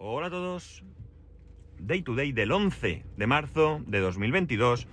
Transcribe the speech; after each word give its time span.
Hola 0.00 0.28
a 0.28 0.30
todos. 0.30 0.84
Day 1.80 2.02
to 2.02 2.14
day 2.14 2.30
del 2.30 2.52
11 2.52 3.04
de 3.16 3.26
marzo 3.26 3.80
de 3.84 3.98
2022 3.98 4.86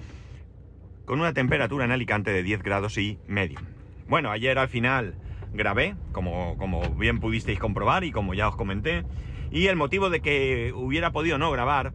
con 1.06 1.20
una 1.20 1.32
temperatura 1.32 1.86
en 1.86 1.92
Alicante 1.92 2.32
de 2.32 2.42
10 2.42 2.64
grados 2.64 2.98
y 2.98 3.20
medio. 3.28 3.60
Bueno, 4.08 4.32
ayer 4.32 4.58
al 4.58 4.68
final 4.68 5.14
grabé, 5.54 5.96
como, 6.12 6.58
como 6.58 6.90
bien 6.96 7.20
pudisteis 7.20 7.60
comprobar 7.60 8.04
y 8.04 8.12
como 8.12 8.34
ya 8.34 8.48
os 8.48 8.56
comenté, 8.56 9.04
y 9.52 9.68
el 9.68 9.76
motivo 9.76 10.10
de 10.10 10.22
que 10.22 10.74
hubiera 10.76 11.12
podido 11.12 11.38
no 11.38 11.52
grabar, 11.52 11.94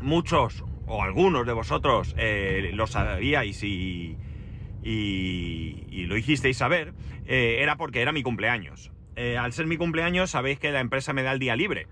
muchos 0.00 0.64
o 0.86 1.04
algunos 1.04 1.46
de 1.46 1.52
vosotros 1.52 2.16
eh, 2.18 2.72
lo 2.74 2.88
sabíais 2.88 3.62
y, 3.62 4.18
y, 4.82 6.06
lo 6.06 6.16
hicisteis 6.16 6.56
saber, 6.56 6.94
eh, 7.26 7.58
era 7.60 7.76
porque 7.76 8.02
era 8.02 8.10
mi 8.10 8.24
cumpleaños. 8.24 8.90
Eh, 9.14 9.38
al 9.38 9.52
ser 9.52 9.68
mi 9.68 9.76
cumpleaños 9.76 10.30
sabéis 10.30 10.58
que 10.58 10.72
la 10.72 10.80
empresa 10.80 11.12
me 11.12 11.22
da 11.22 11.30
el 11.30 11.38
día 11.38 11.54
libre, 11.54 11.86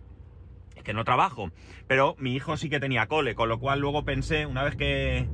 que 0.83 0.95
no 0.95 1.05
trabajo, 1.05 1.51
pero 1.87 2.17
mi 2.19 2.35
hijo 2.35 2.57
sí 2.57 2.69
que 2.69 2.81
tenía 2.81 3.07
cole, 3.07 3.35
con 3.35 3.49
lo 3.49 3.59
cual 3.59 3.81
luego 3.81 4.05
pensé, 4.05 4.47
una 4.47 4.63
vez 4.63 4.77
que, 4.77 5.27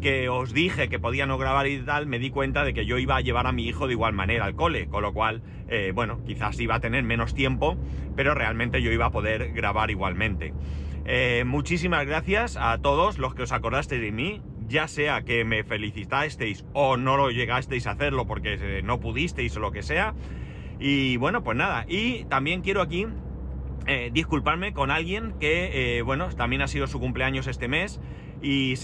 que 0.00 0.28
os 0.28 0.52
dije 0.52 0.88
que 0.88 0.98
podía 0.98 1.26
no 1.26 1.38
grabar 1.38 1.66
y 1.66 1.78
tal, 1.80 2.06
me 2.06 2.18
di 2.18 2.30
cuenta 2.30 2.64
de 2.64 2.74
que 2.74 2.86
yo 2.86 2.98
iba 2.98 3.16
a 3.16 3.20
llevar 3.20 3.46
a 3.46 3.52
mi 3.52 3.66
hijo 3.66 3.86
de 3.86 3.94
igual 3.94 4.12
manera 4.12 4.44
al 4.44 4.54
cole, 4.54 4.88
con 4.88 5.02
lo 5.02 5.12
cual, 5.12 5.42
eh, 5.68 5.92
bueno, 5.94 6.22
quizás 6.24 6.58
iba 6.60 6.76
a 6.76 6.80
tener 6.80 7.02
menos 7.04 7.34
tiempo, 7.34 7.76
pero 8.14 8.34
realmente 8.34 8.82
yo 8.82 8.92
iba 8.92 9.06
a 9.06 9.10
poder 9.10 9.52
grabar 9.52 9.90
igualmente. 9.90 10.52
Eh, 11.04 11.44
muchísimas 11.46 12.04
gracias 12.04 12.56
a 12.56 12.78
todos 12.78 13.18
los 13.18 13.34
que 13.34 13.44
os 13.44 13.52
acordasteis 13.52 14.00
de 14.00 14.12
mí, 14.12 14.42
ya 14.66 14.88
sea 14.88 15.22
que 15.22 15.44
me 15.44 15.62
felicitasteis 15.62 16.64
o 16.72 16.96
no 16.96 17.16
lo 17.16 17.30
llegasteis 17.30 17.86
a 17.86 17.92
hacerlo 17.92 18.26
porque 18.26 18.58
eh, 18.60 18.82
no 18.82 18.98
pudisteis 18.98 19.56
o 19.56 19.60
lo 19.60 19.70
que 19.70 19.82
sea. 19.82 20.14
Y 20.78 21.16
bueno, 21.16 21.42
pues 21.42 21.56
nada, 21.56 21.86
y 21.88 22.24
también 22.24 22.60
quiero 22.60 22.82
aquí 22.82 23.06
eh, 23.86 24.10
disculparme 24.12 24.72
con 24.72 24.90
alguien 24.90 25.34
que, 25.38 25.98
eh, 25.98 26.02
bueno, 26.02 26.28
también 26.30 26.62
ha 26.62 26.68
sido 26.68 26.86
su 26.86 26.98
cumpleaños 26.98 27.46
este 27.46 27.68
mes 27.68 28.00
y 28.42 28.74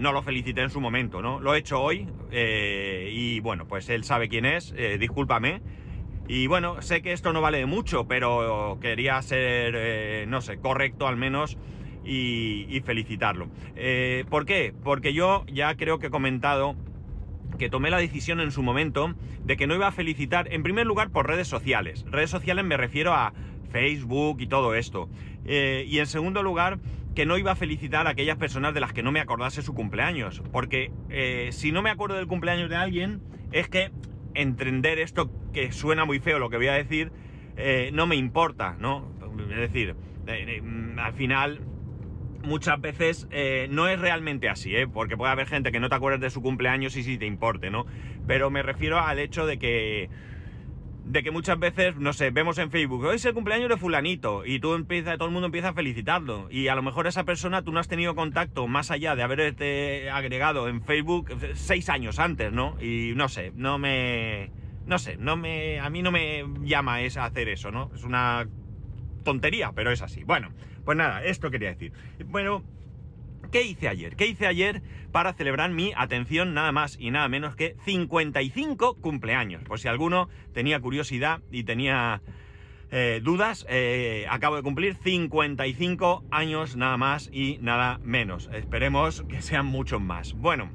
no 0.00 0.12
lo 0.12 0.22
felicité 0.22 0.62
en 0.62 0.70
su 0.70 0.80
momento, 0.80 1.22
¿no? 1.22 1.40
Lo 1.40 1.54
he 1.54 1.58
hecho 1.58 1.80
hoy 1.80 2.08
eh, 2.30 3.10
y 3.12 3.40
bueno, 3.40 3.66
pues 3.66 3.88
él 3.88 4.04
sabe 4.04 4.28
quién 4.28 4.44
es, 4.44 4.74
discúlpame. 4.98 5.62
Y 6.28 6.46
bueno, 6.46 6.80
sé 6.80 7.02
que 7.02 7.12
esto 7.12 7.32
no 7.32 7.40
vale 7.40 7.66
mucho, 7.66 8.06
pero 8.06 8.78
quería 8.80 9.20
ser, 9.22 10.28
no 10.28 10.40
sé, 10.40 10.58
correcto 10.58 11.08
al 11.08 11.16
menos 11.16 11.58
y, 12.04 12.66
y 12.68 12.80
felicitarlo. 12.82 13.48
¿Por 14.28 14.46
qué? 14.46 14.72
Porque 14.84 15.12
yo 15.12 15.44
ya 15.48 15.76
creo 15.76 15.98
que 15.98 16.06
he 16.06 16.10
comentado 16.10 16.76
que 17.58 17.68
tomé 17.68 17.90
la 17.90 17.98
decisión 17.98 18.40
en 18.40 18.52
su 18.52 18.62
momento 18.62 19.14
de 19.44 19.56
que 19.56 19.66
no 19.66 19.74
iba 19.74 19.88
a 19.88 19.92
felicitar, 19.92 20.52
en 20.52 20.62
primer 20.62 20.86
lugar, 20.86 21.10
por 21.10 21.26
redes 21.26 21.48
sociales. 21.48 22.04
Redes 22.08 22.30
sociales 22.30 22.64
me 22.64 22.76
refiero 22.76 23.12
a 23.12 23.32
Facebook 23.70 24.40
y 24.40 24.46
todo 24.46 24.74
esto. 24.74 25.08
Eh, 25.44 25.84
y 25.88 25.98
en 25.98 26.06
segundo 26.06 26.42
lugar, 26.42 26.78
que 27.14 27.26
no 27.26 27.38
iba 27.38 27.52
a 27.52 27.56
felicitar 27.56 28.06
a 28.06 28.10
aquellas 28.10 28.36
personas 28.36 28.74
de 28.74 28.80
las 28.80 28.92
que 28.92 29.02
no 29.02 29.12
me 29.12 29.20
acordase 29.20 29.62
su 29.62 29.74
cumpleaños. 29.74 30.42
Porque 30.52 30.92
eh, 31.08 31.48
si 31.52 31.72
no 31.72 31.82
me 31.82 31.90
acuerdo 31.90 32.16
del 32.16 32.26
cumpleaños 32.26 32.70
de 32.70 32.76
alguien, 32.76 33.20
es 33.52 33.68
que 33.68 33.90
entender 34.34 34.98
esto 34.98 35.30
que 35.52 35.72
suena 35.72 36.04
muy 36.04 36.20
feo 36.20 36.38
lo 36.38 36.50
que 36.50 36.56
voy 36.56 36.68
a 36.68 36.74
decir, 36.74 37.12
eh, 37.56 37.90
no 37.92 38.06
me 38.06 38.16
importa, 38.16 38.76
¿no? 38.78 39.12
Es 39.50 39.56
decir, 39.56 39.96
eh, 40.26 40.62
al 40.98 41.12
final 41.14 41.60
muchas 42.42 42.80
veces 42.80 43.28
no 43.68 43.86
es 43.86 44.00
realmente 44.00 44.48
así, 44.48 44.74
¿eh? 44.74 44.86
porque 44.88 45.16
puede 45.16 45.30
haber 45.30 45.46
gente 45.46 45.72
que 45.72 45.80
no 45.80 45.90
te 45.90 45.94
acuerdes 45.96 46.20
de 46.20 46.30
su 46.30 46.40
cumpleaños 46.40 46.96
y 46.96 47.02
si 47.02 47.18
te 47.18 47.26
importe, 47.26 47.70
¿no? 47.70 47.84
Pero 48.26 48.50
me 48.50 48.62
refiero 48.62 48.98
al 48.98 49.18
hecho 49.18 49.44
de 49.44 49.58
que 49.58 50.08
de 51.10 51.24
que 51.24 51.32
muchas 51.32 51.58
veces, 51.58 51.96
no 51.96 52.12
sé, 52.12 52.30
vemos 52.30 52.58
en 52.58 52.70
Facebook, 52.70 53.04
hoy 53.04 53.16
es 53.16 53.24
el 53.24 53.34
cumpleaños 53.34 53.68
de 53.68 53.76
fulanito, 53.76 54.46
y 54.46 54.60
tú 54.60 54.74
empiezas, 54.74 55.18
todo 55.18 55.26
el 55.26 55.32
mundo 55.32 55.46
empieza 55.46 55.70
a 55.70 55.74
felicitarlo, 55.74 56.46
y 56.50 56.68
a 56.68 56.76
lo 56.76 56.82
mejor 56.82 57.08
esa 57.08 57.24
persona 57.24 57.62
tú 57.62 57.72
no 57.72 57.80
has 57.80 57.88
tenido 57.88 58.14
contacto 58.14 58.68
más 58.68 58.92
allá 58.92 59.16
de 59.16 59.24
haberte 59.24 60.08
agregado 60.10 60.68
en 60.68 60.82
Facebook 60.82 61.32
seis 61.54 61.88
años 61.88 62.20
antes, 62.20 62.52
¿no? 62.52 62.76
Y 62.80 63.14
no 63.16 63.28
sé, 63.28 63.52
no 63.56 63.76
me, 63.78 64.50
no 64.86 64.98
sé, 65.00 65.16
no 65.16 65.36
me, 65.36 65.80
a 65.80 65.90
mí 65.90 66.00
no 66.00 66.12
me 66.12 66.44
llama 66.62 67.02
es 67.02 67.16
hacer 67.16 67.48
eso, 67.48 67.72
¿no? 67.72 67.90
Es 67.92 68.04
una 68.04 68.46
tontería, 69.24 69.72
pero 69.74 69.90
es 69.90 70.02
así. 70.02 70.22
Bueno, 70.22 70.50
pues 70.84 70.96
nada, 70.96 71.24
esto 71.24 71.50
quería 71.50 71.70
decir. 71.70 71.92
Bueno, 72.26 72.62
¿qué 73.50 73.62
hice 73.62 73.88
ayer? 73.88 74.16
¿Qué 74.16 74.26
hice 74.26 74.46
ayer 74.46 74.82
para 75.12 75.32
celebrar 75.32 75.70
mi 75.70 75.92
atención 75.96 76.54
nada 76.54 76.72
más 76.72 76.96
y 76.98 77.10
nada 77.10 77.28
menos 77.28 77.56
que 77.56 77.76
55 77.84 78.96
cumpleaños? 79.00 79.62
Por 79.64 79.78
si 79.80 79.88
alguno 79.88 80.28
tenía 80.52 80.80
curiosidad 80.80 81.40
y 81.50 81.64
tenía 81.64 82.22
eh, 82.90 83.20
dudas, 83.22 83.66
eh, 83.68 84.26
acabo 84.28 84.56
de 84.56 84.62
cumplir 84.62 84.96
55 84.96 86.24
años 86.30 86.76
nada 86.76 86.96
más 86.96 87.28
y 87.32 87.58
nada 87.60 88.00
menos. 88.02 88.50
Esperemos 88.52 89.22
que 89.28 89.42
sean 89.42 89.66
muchos 89.66 90.00
más. 90.00 90.32
Bueno. 90.34 90.70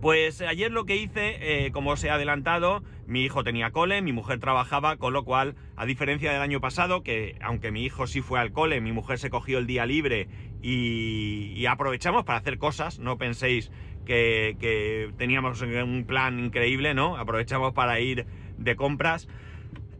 Pues 0.00 0.42
ayer 0.42 0.70
lo 0.70 0.84
que 0.84 0.96
hice, 0.96 1.66
eh, 1.66 1.72
como 1.72 1.92
os 1.92 2.04
he 2.04 2.10
adelantado, 2.10 2.82
mi 3.06 3.24
hijo 3.24 3.42
tenía 3.42 3.70
cole, 3.70 4.02
mi 4.02 4.12
mujer 4.12 4.38
trabajaba, 4.38 4.98
con 4.98 5.14
lo 5.14 5.24
cual, 5.24 5.56
a 5.74 5.86
diferencia 5.86 6.30
del 6.30 6.42
año 6.42 6.60
pasado, 6.60 7.02
que 7.02 7.36
aunque 7.40 7.70
mi 7.70 7.82
hijo 7.82 8.06
sí 8.06 8.20
fue 8.20 8.38
al 8.38 8.52
cole, 8.52 8.82
mi 8.82 8.92
mujer 8.92 9.18
se 9.18 9.30
cogió 9.30 9.58
el 9.58 9.66
día 9.66 9.86
libre 9.86 10.28
y, 10.66 11.52
y 11.54 11.66
aprovechamos 11.66 12.24
para 12.24 12.40
hacer 12.40 12.58
cosas, 12.58 12.98
no 12.98 13.18
penséis 13.18 13.70
que, 14.04 15.12
teníamos 15.16 15.62
un 15.62 16.04
plan 16.06 16.40
increíble, 16.40 16.94
¿no? 16.94 17.16
Aprovechamos 17.16 17.72
para 17.72 18.00
ir 18.00 18.26
de 18.58 18.74
compras. 18.74 19.28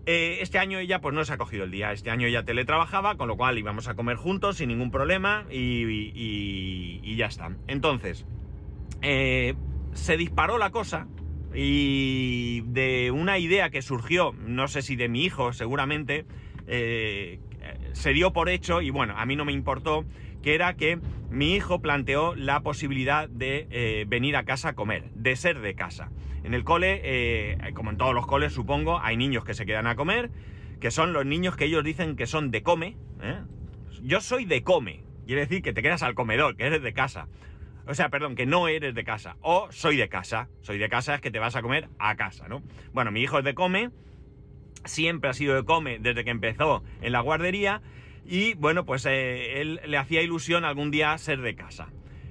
Eh, 0.06 0.38
este 0.40 0.58
año 0.58 0.78
ella 0.78 1.00
pues 1.00 1.14
no 1.14 1.24
se 1.24 1.32
ha 1.32 1.36
cogido 1.36 1.64
el 1.64 1.70
día, 1.70 1.92
este 1.92 2.10
año 2.10 2.26
ella 2.26 2.44
teletrabajaba, 2.44 3.16
con 3.16 3.28
lo 3.28 3.36
cual 3.36 3.58
íbamos 3.58 3.88
a 3.88 3.94
comer 3.94 4.16
juntos 4.16 4.56
sin 4.56 4.68
ningún 4.68 4.90
problema 4.90 5.44
y 5.50 7.16
ya 7.16 7.26
está. 7.26 7.50
Entonces, 7.68 8.26
eh, 9.02 9.54
se 9.92 10.16
disparó 10.16 10.58
la 10.58 10.70
cosa 10.70 11.06
y 11.54 12.60
de 12.66 13.10
una 13.10 13.38
idea 13.38 13.70
que 13.70 13.82
surgió, 13.82 14.32
no 14.46 14.68
sé 14.68 14.82
si 14.82 14.96
de 14.96 15.08
mi 15.08 15.24
hijo 15.24 15.52
seguramente, 15.52 16.26
eh, 16.66 17.40
se 17.92 18.12
dio 18.12 18.32
por 18.32 18.48
hecho 18.48 18.82
y 18.82 18.90
bueno, 18.90 19.14
a 19.16 19.24
mí 19.26 19.36
no 19.36 19.44
me 19.44 19.52
importó, 19.52 20.04
que 20.46 20.54
era 20.54 20.76
que 20.76 21.00
mi 21.28 21.56
hijo 21.56 21.82
planteó 21.82 22.36
la 22.36 22.60
posibilidad 22.60 23.28
de 23.28 23.66
eh, 23.68 24.04
venir 24.06 24.36
a 24.36 24.44
casa 24.44 24.68
a 24.68 24.72
comer, 24.74 25.10
de 25.12 25.34
ser 25.34 25.58
de 25.58 25.74
casa. 25.74 26.12
En 26.44 26.54
el 26.54 26.62
cole, 26.62 27.00
eh, 27.02 27.58
como 27.74 27.90
en 27.90 27.96
todos 27.96 28.14
los 28.14 28.28
coles 28.28 28.52
supongo, 28.52 29.00
hay 29.00 29.16
niños 29.16 29.44
que 29.44 29.54
se 29.54 29.66
quedan 29.66 29.88
a 29.88 29.96
comer, 29.96 30.30
que 30.78 30.92
son 30.92 31.12
los 31.12 31.26
niños 31.26 31.56
que 31.56 31.64
ellos 31.64 31.82
dicen 31.82 32.14
que 32.14 32.28
son 32.28 32.52
de 32.52 32.62
come. 32.62 32.96
¿eh? 33.22 33.40
Yo 34.04 34.20
soy 34.20 34.44
de 34.44 34.62
come, 34.62 35.02
quiere 35.26 35.40
decir 35.40 35.62
que 35.62 35.72
te 35.72 35.82
quedas 35.82 36.04
al 36.04 36.14
comedor, 36.14 36.54
que 36.54 36.64
eres 36.66 36.80
de 36.80 36.92
casa. 36.92 37.26
O 37.88 37.94
sea, 37.94 38.08
perdón, 38.08 38.36
que 38.36 38.46
no 38.46 38.68
eres 38.68 38.94
de 38.94 39.02
casa. 39.02 39.36
O 39.40 39.66
soy 39.72 39.96
de 39.96 40.08
casa. 40.08 40.48
Soy 40.60 40.78
de 40.78 40.88
casa 40.88 41.16
es 41.16 41.20
que 41.20 41.32
te 41.32 41.40
vas 41.40 41.56
a 41.56 41.62
comer 41.62 41.88
a 41.98 42.14
casa, 42.14 42.46
¿no? 42.46 42.62
Bueno, 42.92 43.10
mi 43.10 43.20
hijo 43.20 43.40
es 43.40 43.44
de 43.44 43.56
come. 43.56 43.90
Siempre 44.84 45.28
ha 45.28 45.32
sido 45.32 45.56
de 45.56 45.64
come 45.64 45.98
desde 45.98 46.22
que 46.22 46.30
empezó 46.30 46.84
en 47.00 47.10
la 47.10 47.18
guardería. 47.18 47.82
Y 48.28 48.54
bueno, 48.54 48.84
pues 48.84 49.06
eh, 49.06 49.60
él 49.60 49.80
le 49.86 49.98
hacía 49.98 50.22
ilusión 50.22 50.64
algún 50.64 50.90
día 50.90 51.16
ser 51.18 51.40
de 51.40 51.54
casa. 51.54 51.88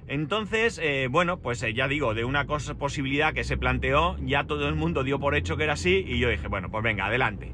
Entonces, 0.08 0.78
eh, 0.82 1.08
bueno, 1.10 1.38
pues 1.38 1.62
eh, 1.62 1.72
ya 1.74 1.88
digo, 1.88 2.14
de 2.14 2.24
una 2.24 2.46
cosa, 2.46 2.74
posibilidad 2.74 3.32
que 3.32 3.44
se 3.44 3.56
planteó, 3.56 4.16
ya 4.20 4.44
todo 4.44 4.68
el 4.68 4.74
mundo 4.74 5.02
dio 5.02 5.18
por 5.18 5.34
hecho 5.34 5.56
que 5.56 5.64
era 5.64 5.72
así. 5.72 6.04
Y 6.06 6.18
yo 6.18 6.28
dije, 6.28 6.48
bueno, 6.48 6.70
pues 6.70 6.84
venga, 6.84 7.06
adelante. 7.06 7.52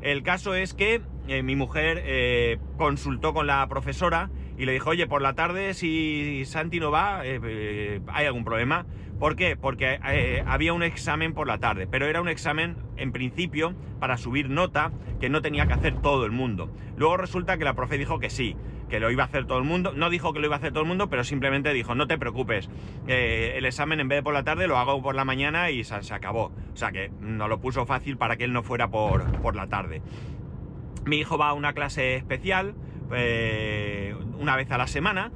El 0.00 0.22
caso 0.22 0.54
es 0.54 0.74
que 0.74 1.00
mi 1.44 1.54
mujer 1.54 2.58
consultó 2.76 3.32
con 3.32 3.46
la 3.46 3.64
profesora 3.68 4.30
y 4.62 4.64
le 4.64 4.74
dijo, 4.74 4.90
oye, 4.90 5.08
por 5.08 5.22
la 5.22 5.32
tarde 5.32 5.74
si 5.74 6.44
Santi 6.44 6.78
no 6.78 6.92
va, 6.92 7.26
eh, 7.26 7.40
eh, 7.42 8.00
¿hay 8.06 8.26
algún 8.26 8.44
problema? 8.44 8.86
¿Por 9.18 9.34
qué? 9.34 9.56
Porque 9.56 9.98
eh, 10.08 10.44
había 10.46 10.72
un 10.72 10.84
examen 10.84 11.34
por 11.34 11.48
la 11.48 11.58
tarde, 11.58 11.88
pero 11.88 12.06
era 12.06 12.20
un 12.20 12.28
examen, 12.28 12.76
en 12.96 13.10
principio, 13.10 13.74
para 13.98 14.16
subir 14.16 14.50
nota 14.50 14.92
que 15.20 15.28
no 15.28 15.42
tenía 15.42 15.66
que 15.66 15.72
hacer 15.72 16.00
todo 16.00 16.24
el 16.26 16.30
mundo. 16.30 16.70
Luego 16.96 17.16
resulta 17.16 17.58
que 17.58 17.64
la 17.64 17.74
profe 17.74 17.98
dijo 17.98 18.20
que 18.20 18.30
sí, 18.30 18.54
que 18.88 19.00
lo 19.00 19.10
iba 19.10 19.24
a 19.24 19.26
hacer 19.26 19.46
todo 19.46 19.58
el 19.58 19.64
mundo. 19.64 19.94
No 19.96 20.10
dijo 20.10 20.32
que 20.32 20.38
lo 20.38 20.46
iba 20.46 20.54
a 20.54 20.58
hacer 20.58 20.70
todo 20.70 20.84
el 20.84 20.88
mundo, 20.88 21.08
pero 21.10 21.24
simplemente 21.24 21.72
dijo, 21.72 21.96
no 21.96 22.06
te 22.06 22.16
preocupes, 22.16 22.70
el 23.08 23.64
examen 23.64 23.98
en 23.98 24.06
vez 24.06 24.18
de 24.18 24.22
por 24.22 24.32
la 24.32 24.44
tarde 24.44 24.68
lo 24.68 24.78
hago 24.78 25.02
por 25.02 25.16
la 25.16 25.24
mañana 25.24 25.72
y 25.72 25.82
se, 25.82 26.00
se 26.04 26.14
acabó. 26.14 26.52
O 26.72 26.76
sea 26.76 26.92
que 26.92 27.10
nos 27.20 27.48
lo 27.48 27.60
puso 27.60 27.84
fácil 27.84 28.16
para 28.16 28.36
que 28.36 28.44
él 28.44 28.52
no 28.52 28.62
fuera 28.62 28.88
por, 28.88 29.24
por 29.40 29.56
la 29.56 29.66
tarde. 29.66 30.02
Mi 31.04 31.16
hijo 31.16 31.36
va 31.36 31.48
a 31.48 31.52
una 31.52 31.72
clase 31.72 32.14
especial 32.14 32.76
eh, 33.14 34.14
una 34.38 34.56
vez 34.56 34.70
a 34.70 34.78
la 34.78 34.86
semana 34.86 35.30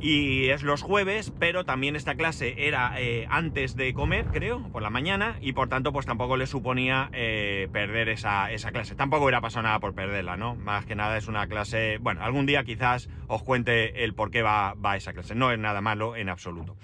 y 0.00 0.50
es 0.50 0.62
los 0.62 0.82
jueves, 0.82 1.32
pero 1.38 1.64
también 1.64 1.96
esta 1.96 2.14
clase 2.14 2.66
era 2.66 3.00
eh, 3.00 3.26
antes 3.30 3.74
de 3.74 3.94
comer, 3.94 4.26
creo, 4.26 4.62
por 4.70 4.82
la 4.82 4.90
mañana, 4.90 5.38
y 5.40 5.54
por 5.54 5.70
tanto 5.70 5.94
pues 5.94 6.04
tampoco 6.04 6.36
le 6.36 6.46
suponía 6.46 7.08
eh, 7.12 7.68
perder 7.72 8.10
esa, 8.10 8.52
esa, 8.52 8.70
clase. 8.70 8.94
Tampoco 8.94 9.24
hubiera 9.24 9.40
pasado 9.40 9.62
nada 9.62 9.80
por 9.80 9.94
perderla, 9.94 10.36
¿no? 10.36 10.56
Más 10.56 10.84
que 10.84 10.94
nada 10.94 11.16
es 11.16 11.26
una 11.26 11.46
clase, 11.46 11.96
bueno, 12.02 12.22
algún 12.22 12.44
día 12.44 12.64
quizás 12.64 13.08
os 13.28 13.42
cuente 13.42 14.04
el 14.04 14.14
por 14.14 14.30
qué 14.30 14.42
va, 14.42 14.74
va 14.74 14.96
esa 14.96 15.14
clase. 15.14 15.34
No 15.34 15.50
es 15.50 15.58
nada 15.58 15.80
malo 15.80 16.16
en 16.16 16.28
absoluto. 16.28 16.76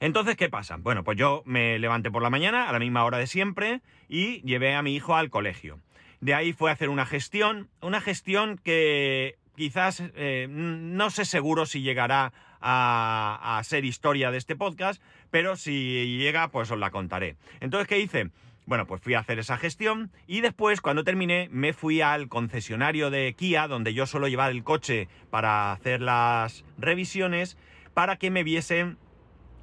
Entonces, 0.00 0.34
¿qué 0.34 0.48
pasa? 0.48 0.78
Bueno, 0.80 1.04
pues 1.04 1.16
yo 1.16 1.44
me 1.46 1.78
levanté 1.78 2.10
por 2.10 2.22
la 2.22 2.30
mañana 2.30 2.68
a 2.68 2.72
la 2.72 2.80
misma 2.80 3.04
hora 3.04 3.18
de 3.18 3.28
siempre 3.28 3.82
y 4.08 4.42
llevé 4.42 4.74
a 4.74 4.82
mi 4.82 4.96
hijo 4.96 5.14
al 5.14 5.30
colegio. 5.30 5.78
De 6.22 6.34
ahí 6.34 6.52
fue 6.52 6.70
a 6.70 6.74
hacer 6.74 6.88
una 6.88 7.04
gestión, 7.04 7.68
una 7.80 8.00
gestión 8.00 8.56
que 8.56 9.38
quizás 9.56 10.04
eh, 10.14 10.46
no 10.48 11.10
sé 11.10 11.24
seguro 11.24 11.66
si 11.66 11.82
llegará 11.82 12.32
a, 12.60 13.58
a, 13.58 13.64
ser 13.64 13.84
historia 13.84 14.30
de 14.30 14.38
este 14.38 14.54
podcast, 14.54 15.02
pero 15.32 15.56
si 15.56 16.16
llega, 16.18 16.46
pues 16.46 16.70
os 16.70 16.78
la 16.78 16.90
contaré. 16.90 17.34
Entonces, 17.58 17.88
¿qué 17.88 17.98
hice? 17.98 18.30
Bueno, 18.66 18.86
pues 18.86 19.02
fui 19.02 19.14
a 19.14 19.18
hacer 19.18 19.40
esa 19.40 19.56
gestión 19.56 20.12
y 20.28 20.42
después, 20.42 20.80
cuando 20.80 21.02
terminé, 21.02 21.48
me 21.50 21.72
fui 21.72 22.02
al 22.02 22.28
concesionario 22.28 23.10
de 23.10 23.34
Kia, 23.36 23.66
donde 23.66 23.92
yo 23.92 24.06
suelo 24.06 24.28
llevar 24.28 24.52
el 24.52 24.62
coche 24.62 25.08
para 25.28 25.72
hacer 25.72 26.00
las 26.00 26.64
revisiones, 26.78 27.58
para 27.94 28.14
que 28.14 28.30
me 28.30 28.44
viesen 28.44 28.96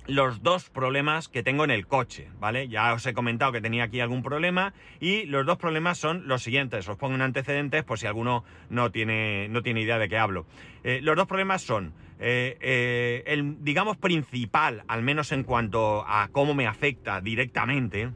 los 0.10 0.42
dos 0.42 0.70
problemas 0.70 1.28
que 1.28 1.44
tengo 1.44 1.64
en 1.64 1.72
el 1.72 1.86
coche, 1.88 2.30
¿vale? 2.40 2.68
Ya 2.68 2.94
os 2.94 3.06
he 3.06 3.14
comentado 3.14 3.52
que 3.52 3.62
tenía 3.62 3.84
aquí 3.84 4.00
algún 4.00 4.24
problema 4.24 4.74
y 5.00 5.26
los 5.26 5.46
dos 5.46 5.58
problemas 5.58 5.98
son 5.98 6.28
los 6.28 6.42
siguientes. 6.42 6.88
Os 6.90 6.98
pongo 6.98 7.16
en 7.16 7.22
antecedentes 7.22 7.84
por 7.84 8.00
si 8.00 8.08
alguno 8.08 8.44
no 8.70 8.92
tiene, 8.92 9.48
no 9.50 9.62
tiene 9.62 9.82
idea 9.82 10.00
de 10.00 10.10
qué 10.10 10.18
hablo. 10.18 10.46
Eh, 10.84 11.00
los 11.04 11.16
dos 11.16 11.28
problemas 11.28 11.62
son, 11.62 11.94
eh, 12.20 12.58
eh, 12.60 13.24
el, 13.28 13.64
digamos, 13.64 13.98
principal, 13.98 14.84
al 14.88 15.04
menos 15.04 15.32
en 15.32 15.44
cuanto 15.44 16.04
a 16.08 16.30
cómo 16.32 16.56
me 16.56 16.66
afecta 16.66 17.22
directamente, 17.22 18.10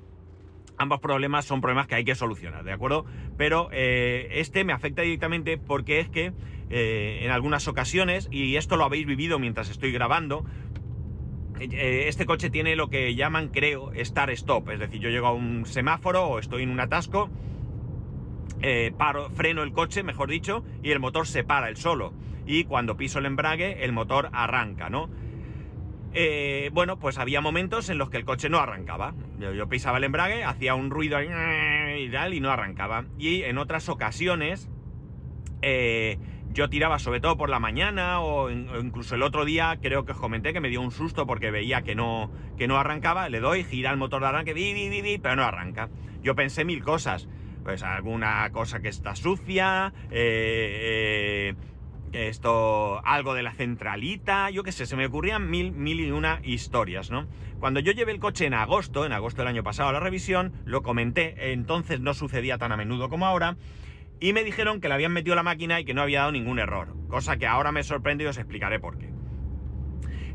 ambos 0.78 1.00
problemas 1.00 1.46
son 1.46 1.62
problemas 1.62 1.86
que 1.86 1.96
hay 1.96 2.04
que 2.04 2.16
solucionar, 2.16 2.64
¿de 2.64 2.72
acuerdo? 2.72 3.06
Pero 3.38 3.70
este 3.72 4.64
me 4.64 4.74
afecta 4.74 5.04
directamente 5.04 5.58
porque 5.58 6.00
es 6.00 6.10
que 6.10 6.34
en 6.70 7.30
algunas 7.30 7.68
ocasiones, 7.68 8.28
y 8.32 8.56
esto 8.56 8.76
lo 8.76 8.84
habéis 8.84 9.06
vivido 9.06 9.38
mientras 9.38 9.70
estoy 9.70 9.92
grabando, 9.92 10.44
eh, 10.73 10.73
este 11.60 12.26
coche 12.26 12.50
tiene 12.50 12.76
lo 12.76 12.90
que 12.90 13.16
llaman, 13.16 13.50
creo, 13.50 13.92
start-stop. 13.96 14.70
Es 14.70 14.80
decir, 14.80 15.00
yo 15.00 15.10
llego 15.10 15.28
a 15.28 15.34
un 15.34 15.66
semáforo 15.66 16.26
o 16.28 16.40
estoy 16.40 16.64
en 16.64 16.70
un 16.70 16.80
atasco, 16.80 17.30
eh, 18.62 18.94
paro, 18.98 19.30
freno 19.30 19.64
el 19.64 19.74
coche, 19.74 20.04
mejor 20.04 20.30
dicho, 20.30 20.64
y 20.82 20.92
el 20.92 21.00
motor 21.00 21.28
se 21.28 21.44
para 21.44 21.70
el 21.70 21.78
solo. 21.78 22.14
Y 22.46 22.64
cuando 22.66 22.98
piso 22.98 23.20
el 23.20 23.26
embrague, 23.26 23.84
el 23.84 23.92
motor 23.92 24.30
arranca, 24.34 24.90
¿no? 24.90 25.10
Eh, 26.14 26.70
bueno, 26.74 27.00
pues 27.00 27.18
había 27.18 27.42
momentos 27.42 27.90
en 27.90 27.98
los 27.98 28.10
que 28.10 28.18
el 28.18 28.26
coche 28.26 28.50
no 28.50 28.60
arrancaba. 28.60 29.16
Yo, 29.40 29.68
pisaba 29.68 29.98
el 29.98 30.04
embrague, 30.04 30.44
hacía 30.44 30.76
un 30.76 30.92
ruido 30.92 31.18
y 31.22 32.10
tal, 32.10 32.34
y 32.34 32.40
no 32.40 32.52
arrancaba. 32.52 33.06
Y 33.18 33.44
en 33.44 33.58
otras 33.58 33.90
ocasiones, 33.90 34.70
yo 36.54 36.70
tiraba 36.70 37.00
sobre 37.00 37.20
todo 37.20 37.36
por 37.36 37.50
la 37.50 37.60
mañana 37.60 38.22
o, 38.22 38.50
incluso 38.50 39.16
el 39.16 39.24
otro 39.24 39.44
día 39.44 39.78
creo 39.82 40.06
que 40.06 40.12
os 40.12 40.20
comenté 40.20 40.54
que 40.54 40.60
me 40.60 40.70
dio 40.70 40.82
un 40.82 40.92
susto 40.92 41.26
porque 41.26 41.52
veía 41.52 41.82
que 41.82 41.96
no, 41.96 42.32
que 42.58 42.68
no 42.68 42.78
arrancaba, 42.78 43.28
le 43.30 43.40
doy, 43.40 43.64
gira 43.64 43.92
el 43.92 43.98
motor 43.98 44.22
de 44.22 44.28
arranque, 44.28 44.54
di, 44.54 45.18
pero 45.22 45.36
no 45.36 45.44
arranca. 45.44 45.90
Yo 46.22 46.36
pensé 46.36 46.64
mil 46.64 46.84
cosas, 46.84 47.28
pues 47.64 47.84
alguna 47.84 48.50
cosa 48.52 48.82
que 48.82 48.90
está 48.90 49.16
sucia, 49.16 49.94
eh, 50.12 51.56
eh, 52.14 52.28
esto, 52.30 53.02
algo 53.04 53.34
de 53.34 53.42
la 53.42 53.54
centralita, 53.54 54.52
yo 54.52 54.64
qué 54.64 54.72
sé, 54.72 54.86
se 54.86 54.96
me 54.96 55.08
ocurrían 55.08 55.50
mil, 55.50 55.72
mil 55.72 56.00
y 56.00 56.12
una 56.12 56.40
historias, 56.44 57.10
¿no? 57.10 57.26
Cuando 57.60 57.80
yo 57.80 57.92
llevé 57.92 58.12
el 58.12 58.20
coche 58.20 58.46
en 58.46 58.54
agosto, 58.54 59.06
en 59.06 59.14
agosto 59.14 59.42
del 59.42 59.48
año 59.48 59.64
pasado 59.64 59.90
a 59.90 59.94
la 59.94 60.00
revisión, 60.00 60.54
lo 60.66 60.84
comenté, 60.84 61.54
entonces 61.54 62.00
no 62.00 62.14
sucedía 62.14 62.58
tan 62.58 62.72
a 62.72 62.78
menudo 62.78 63.10
como 63.10 63.26
ahora, 63.26 63.58
y 64.20 64.34
me 64.34 64.44
dijeron 64.44 64.80
que 64.80 64.88
le 64.88 64.94
habían 64.94 65.14
metido 65.14 65.36
la 65.36 65.44
máquina 65.44 65.80
y 65.80 65.86
que 65.86 65.94
no 65.94 66.02
había 66.02 66.20
dado 66.20 66.32
ningún 66.32 66.60
error, 66.60 66.96
cosa 67.08 67.38
que 67.38 67.48
ahora 67.48 67.72
me 67.72 67.84
sorprende 67.84 68.24
y 68.24 68.28
os 68.28 68.38
explicaré 68.38 68.80
por 68.80 68.98
qué. 68.98 69.10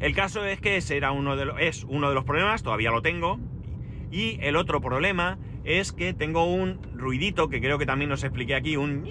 El 0.00 0.14
caso 0.14 0.44
es 0.44 0.60
que 0.60 0.76
ese 0.76 0.96
era 0.96 1.10
uno 1.10 1.36
de 1.36 1.44
los, 1.46 1.60
es 1.60 1.84
uno 1.84 2.08
de 2.08 2.14
los 2.14 2.24
problemas, 2.24 2.62
todavía 2.62 2.90
lo 2.90 3.02
tengo, 3.02 3.38
y 4.10 4.38
el 4.42 4.56
otro 4.56 4.80
problema 4.80 5.38
es 5.64 5.92
que 5.92 6.14
tengo 6.14 6.44
un 6.44 6.80
ruidito 6.94 7.48
que 7.48 7.60
creo 7.60 7.78
que 7.78 7.86
también 7.86 8.10
os 8.12 8.24
expliqué 8.24 8.54
aquí, 8.54 8.76
un 8.76 9.04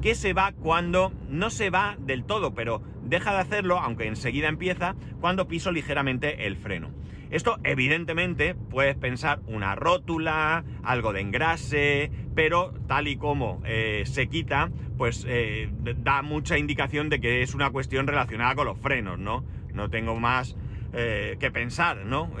que 0.00 0.14
se 0.14 0.32
va 0.32 0.52
cuando 0.52 1.12
no 1.28 1.50
se 1.50 1.70
va 1.70 1.96
del 1.98 2.24
todo, 2.24 2.54
pero 2.54 2.82
deja 3.02 3.32
de 3.32 3.38
hacerlo, 3.38 3.80
aunque 3.80 4.06
enseguida 4.06 4.48
empieza, 4.48 4.94
cuando 5.20 5.48
piso 5.48 5.72
ligeramente 5.72 6.46
el 6.46 6.56
freno. 6.56 6.90
Esto 7.30 7.58
evidentemente 7.64 8.54
puedes 8.54 8.96
pensar 8.96 9.40
una 9.46 9.74
rótula, 9.74 10.64
algo 10.82 11.12
de 11.12 11.20
engrase, 11.20 12.10
pero 12.34 12.72
tal 12.86 13.08
y 13.08 13.16
como 13.16 13.62
eh, 13.64 14.04
se 14.06 14.28
quita, 14.28 14.70
pues 14.96 15.24
eh, 15.28 15.68
da 15.98 16.22
mucha 16.22 16.56
indicación 16.56 17.08
de 17.08 17.20
que 17.20 17.42
es 17.42 17.54
una 17.54 17.70
cuestión 17.70 18.06
relacionada 18.06 18.54
con 18.54 18.66
los 18.66 18.78
frenos, 18.78 19.18
¿no? 19.18 19.44
No 19.72 19.90
tengo 19.90 20.14
más 20.20 20.56
eh, 20.92 21.36
que 21.40 21.50
pensar, 21.50 22.06
¿no? 22.06 22.32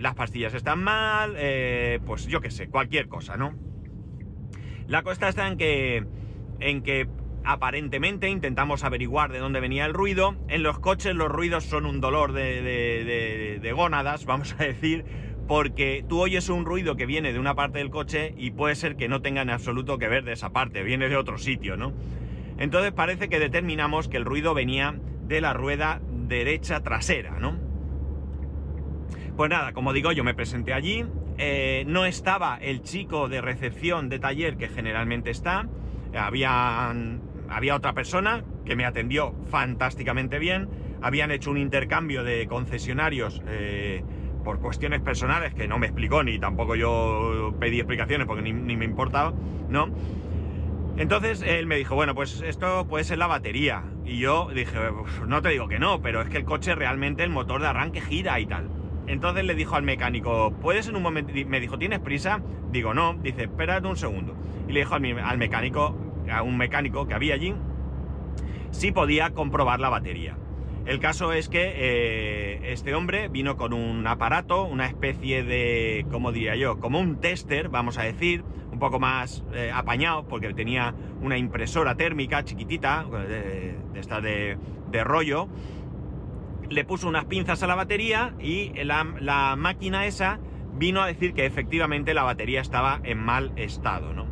las 0.00 0.14
pastillas 0.14 0.54
están 0.54 0.82
mal, 0.82 1.36
pues 2.04 2.26
yo 2.26 2.40
qué 2.40 2.50
sé, 2.50 2.68
cualquier 2.68 3.08
cosa, 3.08 3.36
¿no? 3.36 3.54
La 4.88 5.02
cosa 5.02 5.28
está 5.28 5.46
en 5.46 5.56
que, 5.56 6.04
en 6.60 6.82
que 6.82 7.06
aparentemente 7.44 8.28
intentamos 8.28 8.84
averiguar 8.84 9.32
de 9.32 9.38
dónde 9.38 9.60
venía 9.60 9.84
el 9.86 9.94
ruido. 9.94 10.36
En 10.48 10.62
los 10.62 10.78
coches 10.78 11.14
los 11.14 11.28
ruidos 11.28 11.64
son 11.64 11.86
un 11.86 12.00
dolor 12.00 12.32
de, 12.32 13.72
gónadas, 13.74 14.24
vamos 14.26 14.54
a 14.58 14.64
decir, 14.64 15.04
porque 15.48 16.04
tú 16.08 16.20
oyes 16.20 16.48
un 16.48 16.64
ruido 16.64 16.96
que 16.96 17.06
viene 17.06 17.32
de 17.32 17.38
una 17.38 17.54
parte 17.54 17.78
del 17.78 17.90
coche 17.90 18.34
y 18.36 18.50
puede 18.50 18.74
ser 18.74 18.96
que 18.96 19.08
no 19.08 19.22
tenga 19.22 19.42
en 19.42 19.50
absoluto 19.50 19.98
que 19.98 20.08
ver 20.08 20.24
de 20.24 20.32
esa 20.32 20.50
parte, 20.50 20.82
viene 20.82 21.08
de 21.08 21.16
otro 21.16 21.38
sitio, 21.38 21.76
¿no? 21.76 21.92
Entonces 22.58 22.92
parece 22.92 23.28
que 23.28 23.38
determinamos 23.38 24.08
que 24.08 24.18
el 24.18 24.24
ruido 24.24 24.54
venía 24.54 24.94
de 25.26 25.40
la 25.40 25.52
rueda 25.52 26.00
derecha 26.10 26.82
trasera, 26.82 27.38
¿no? 27.40 27.58
Pues 29.36 29.50
nada, 29.50 29.72
como 29.72 29.92
digo, 29.92 30.12
yo 30.12 30.24
me 30.24 30.34
presenté 30.34 30.74
allí, 30.74 31.04
eh, 31.38 31.84
no 31.86 32.04
estaba 32.04 32.58
el 32.60 32.82
chico 32.82 33.28
de 33.28 33.40
recepción 33.40 34.08
de 34.08 34.18
taller 34.18 34.56
que 34.58 34.68
generalmente 34.68 35.30
está, 35.30 35.66
habían 36.14 37.31
había 37.52 37.74
otra 37.74 37.92
persona 37.92 38.44
que 38.64 38.76
me 38.76 38.84
atendió 38.84 39.34
fantásticamente 39.50 40.38
bien, 40.38 40.68
habían 41.02 41.30
hecho 41.30 41.50
un 41.50 41.58
intercambio 41.58 42.24
de 42.24 42.46
concesionarios 42.46 43.42
eh, 43.46 44.02
por 44.44 44.60
cuestiones 44.60 45.00
personales 45.00 45.54
que 45.54 45.68
no 45.68 45.78
me 45.78 45.86
explicó 45.86 46.22
ni 46.22 46.38
tampoco 46.38 46.74
yo 46.74 47.54
pedí 47.60 47.78
explicaciones 47.78 48.26
porque 48.26 48.42
ni, 48.42 48.76
me 48.76 48.84
importaba, 48.84 49.32
¿no? 49.68 49.88
Entonces 50.96 51.42
él 51.42 51.66
me 51.66 51.76
dijo, 51.76 51.94
bueno, 51.94 52.14
pues 52.14 52.42
esto 52.42 52.86
puede 52.86 53.04
ser 53.04 53.18
la 53.18 53.26
batería. 53.26 53.82
Y 54.04 54.18
yo 54.18 54.50
dije, 54.54 54.78
no 55.26 55.40
te 55.40 55.48
digo 55.48 55.66
que 55.66 55.78
no, 55.78 56.02
pero 56.02 56.20
es 56.20 56.28
que 56.28 56.36
el 56.36 56.44
coche 56.44 56.74
realmente, 56.74 57.24
el 57.24 57.30
motor 57.30 57.62
de 57.62 57.68
arranque 57.68 58.00
gira 58.00 58.38
y 58.40 58.46
tal. 58.46 58.68
Entonces 59.06 59.44
le 59.44 59.54
dijo 59.54 59.74
al 59.74 59.82
mecánico, 59.82 60.52
¿puedes 60.60 60.88
en 60.88 60.96
un 60.96 61.02
momento? 61.02 61.32
Me 61.46 61.60
dijo, 61.60 61.78
¿tienes 61.78 61.98
prisa? 62.00 62.40
Digo, 62.70 62.94
no. 62.94 63.14
Dice, 63.14 63.44
espérate 63.44 63.88
un 63.88 63.96
segundo. 63.96 64.36
Y 64.68 64.72
le 64.72 64.80
dijo 64.80 64.94
al 64.94 65.38
mecánico, 65.38 65.96
a 66.32 66.42
un 66.42 66.56
mecánico 66.56 67.06
que 67.06 67.14
había 67.14 67.34
allí, 67.34 67.54
si 68.70 68.92
podía 68.92 69.30
comprobar 69.30 69.80
la 69.80 69.88
batería. 69.88 70.36
El 70.84 70.98
caso 70.98 71.32
es 71.32 71.48
que 71.48 71.72
eh, 71.76 72.72
este 72.72 72.94
hombre 72.94 73.28
vino 73.28 73.56
con 73.56 73.72
un 73.72 74.04
aparato, 74.06 74.64
una 74.64 74.86
especie 74.86 75.44
de, 75.44 76.04
¿cómo 76.10 76.32
diría 76.32 76.56
yo? 76.56 76.80
Como 76.80 76.98
un 76.98 77.20
tester, 77.20 77.68
vamos 77.68 77.98
a 77.98 78.02
decir, 78.02 78.42
un 78.72 78.80
poco 78.80 78.98
más 78.98 79.44
eh, 79.54 79.70
apañado, 79.72 80.26
porque 80.26 80.52
tenía 80.54 80.94
una 81.20 81.38
impresora 81.38 81.94
térmica 81.94 82.44
chiquitita, 82.44 83.04
de, 83.04 83.76
esta 83.94 84.20
de, 84.20 84.58
rollo. 85.04 85.48
Le 86.68 86.84
puso 86.84 87.08
unas 87.08 87.26
pinzas 87.26 87.62
a 87.62 87.68
la 87.68 87.76
batería 87.76 88.34
y 88.40 88.72
la, 88.82 89.06
la 89.20 89.54
máquina 89.56 90.06
esa 90.06 90.40
vino 90.74 91.00
a 91.00 91.06
decir 91.06 91.32
que 91.32 91.46
efectivamente 91.46 92.12
la 92.12 92.24
batería 92.24 92.60
estaba 92.60 93.00
en 93.04 93.18
mal 93.18 93.52
estado, 93.56 94.14
¿no? 94.14 94.31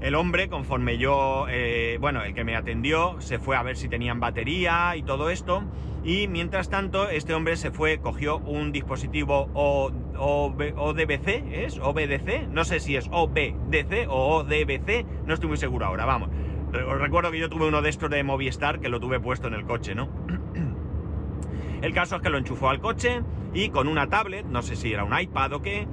El 0.00 0.14
hombre, 0.14 0.48
conforme 0.48 0.98
yo, 0.98 1.46
eh, 1.48 1.96
bueno, 2.00 2.22
el 2.22 2.34
que 2.34 2.44
me 2.44 2.54
atendió, 2.54 3.20
se 3.20 3.38
fue 3.38 3.56
a 3.56 3.62
ver 3.62 3.76
si 3.76 3.88
tenían 3.88 4.20
batería 4.20 4.94
y 4.94 5.02
todo 5.02 5.30
esto. 5.30 5.64
Y 6.04 6.28
mientras 6.28 6.68
tanto, 6.68 7.08
este 7.08 7.34
hombre 7.34 7.56
se 7.56 7.70
fue, 7.70 7.98
cogió 7.98 8.36
un 8.38 8.72
dispositivo 8.72 9.48
o, 9.54 9.90
ODBC, 10.18 11.28
¿es? 11.50 11.78
OBDC, 11.78 12.46
no 12.48 12.64
sé 12.64 12.78
si 12.78 12.94
es 12.94 13.08
OBDC 13.10 14.08
o 14.08 14.36
ODBC, 14.36 15.06
no 15.26 15.34
estoy 15.34 15.48
muy 15.48 15.56
seguro 15.56 15.86
ahora, 15.86 16.04
vamos. 16.04 16.28
Recuerdo 16.72 17.30
que 17.30 17.38
yo 17.38 17.48
tuve 17.48 17.66
uno 17.66 17.80
de 17.80 17.88
estos 17.88 18.10
de 18.10 18.22
Movistar 18.22 18.80
que 18.80 18.88
lo 18.88 19.00
tuve 19.00 19.18
puesto 19.18 19.48
en 19.48 19.54
el 19.54 19.64
coche, 19.64 19.94
¿no? 19.94 20.08
El 21.82 21.92
caso 21.92 22.16
es 22.16 22.22
que 22.22 22.30
lo 22.30 22.38
enchufó 22.38 22.68
al 22.70 22.80
coche 22.80 23.22
y 23.54 23.68
con 23.70 23.88
una 23.88 24.08
tablet, 24.08 24.46
no 24.46 24.62
sé 24.62 24.76
si 24.76 24.92
era 24.92 25.04
un 25.04 25.18
iPad 25.18 25.52
o 25.54 25.62
qué, 25.62 25.86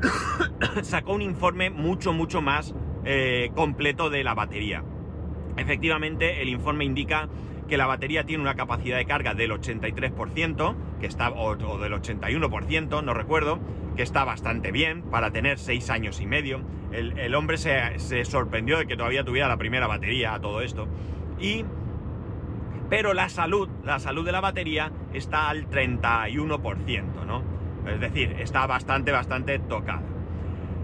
sacó 0.82 1.14
un 1.14 1.22
informe 1.22 1.70
mucho, 1.70 2.12
mucho 2.12 2.40
más 2.40 2.74
eh, 3.10 3.52
completo 3.54 4.10
de 4.10 4.22
la 4.22 4.34
batería. 4.34 4.84
Efectivamente, 5.56 6.42
el 6.42 6.50
informe 6.50 6.84
indica 6.84 7.26
que 7.66 7.78
la 7.78 7.86
batería 7.86 8.24
tiene 8.24 8.42
una 8.42 8.54
capacidad 8.54 8.98
de 8.98 9.06
carga 9.06 9.32
del 9.32 9.50
83%, 9.50 10.74
que 11.00 11.06
está, 11.06 11.30
o, 11.30 11.56
del 11.56 11.94
81%, 11.94 13.02
no 13.02 13.14
recuerdo, 13.14 13.60
que 13.96 14.02
está 14.02 14.24
bastante 14.24 14.72
bien 14.72 15.04
para 15.04 15.30
tener 15.30 15.58
6 15.58 15.88
años 15.88 16.20
y 16.20 16.26
medio. 16.26 16.60
El, 16.92 17.34
hombre 17.34 17.56
se, 17.56 18.24
sorprendió 18.26 18.76
de 18.76 18.86
que 18.86 18.94
todavía 18.94 19.24
tuviera 19.24 19.48
la 19.48 19.56
primera 19.56 19.86
batería 19.86 20.34
a 20.34 20.40
todo 20.40 20.60
esto. 20.60 20.86
Y, 21.40 21.64
pero 22.90 23.14
la 23.14 23.30
salud, 23.30 23.70
la 23.84 24.00
salud 24.00 24.26
de 24.26 24.32
la 24.32 24.42
batería 24.42 24.92
está 25.14 25.48
al 25.48 25.70
31%, 25.70 27.24
¿no? 27.26 27.42
Es 27.86 28.00
decir, 28.00 28.36
está 28.38 28.66
bastante, 28.66 29.12
bastante 29.12 29.58
tocada. 29.60 30.17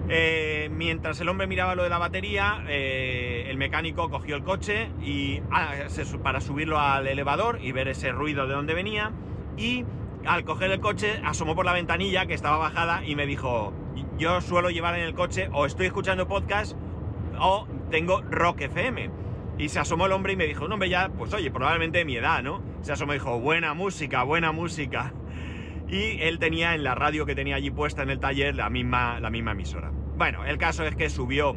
Eh, 0.09 0.69
mientras 0.71 1.19
el 1.21 1.29
hombre 1.29 1.47
miraba 1.47 1.75
lo 1.75 1.83
de 1.83 1.89
la 1.89 1.99
batería, 1.99 2.63
eh, 2.69 3.47
el 3.49 3.57
mecánico 3.57 4.11
cogió 4.11 4.37
el 4.37 4.45
coche 4.45 4.91
y 5.03 5.41
ah, 5.51 5.73
para 6.23 6.41
subirlo 6.41 6.79
al 6.79 7.07
elevador 7.07 7.59
y 7.63 7.73
ver 7.73 7.89
ese 7.89 8.13
ruido 8.13 8.47
de 8.47 8.55
donde 8.55 8.75
venía. 8.75 9.13
Y 9.57 9.85
al 10.27 10.45
coger 10.45 10.71
el 10.71 10.81
coche, 10.81 11.21
asomó 11.25 11.55
por 11.55 11.65
la 11.65 11.73
ventanilla 11.73 12.27
que 12.27 12.35
estaba 12.35 12.59
bajada 12.59 13.05
y 13.05 13.15
me 13.17 13.27
dijo: 13.27 13.73
Yo 14.19 14.41
suelo 14.41 14.71
llevar 14.71 14.95
en 14.97 15.05
el 15.05 15.15
coche 15.15 15.49
o 15.53 15.65
estoy 15.65 15.87
escuchando 15.87 16.29
podcast 16.29 16.77
o 17.39 17.67
tengo 17.91 18.21
Rock 18.23 18.63
FM. 18.63 19.11
Y 19.57 19.69
se 19.69 19.79
asomó 19.79 20.07
el 20.07 20.13
hombre 20.13 20.35
y 20.35 20.37
me 20.37 20.47
dijo: 20.47 20.69
No, 20.69 20.75
hombre, 20.75 20.91
ya, 20.91 21.09
pues 21.09 21.33
oye, 21.33 21.51
probablemente 21.51 21.99
de 21.99 22.05
mi 22.05 22.17
edad, 22.17 22.43
¿no? 22.43 22.61
Se 22.83 22.93
asomó 22.93 23.13
y 23.13 23.17
dijo: 23.17 23.39
Buena 23.41 23.73
música, 23.73 24.23
buena 24.23 24.53
música 24.53 25.15
y 25.95 26.21
él 26.21 26.41
tenía 26.41 26.75
en 26.75 26.83
la 26.83 26.97
radio 26.97 27.25
que 27.25 27.37
tenía 27.37 27.55
allí 27.55 27.71
puesta 27.71 28.03
en 28.03 28.11
el 28.11 28.19
taller 28.19 28.57
la 28.57 28.69
misma, 28.69 29.21
la 29.21 29.31
misma 29.31 29.53
emisora. 29.53 29.93
Bueno, 30.17 30.45
el 30.45 30.59
caso 30.59 30.85
es 30.85 30.97
que 30.97 31.09
subió 31.09 31.55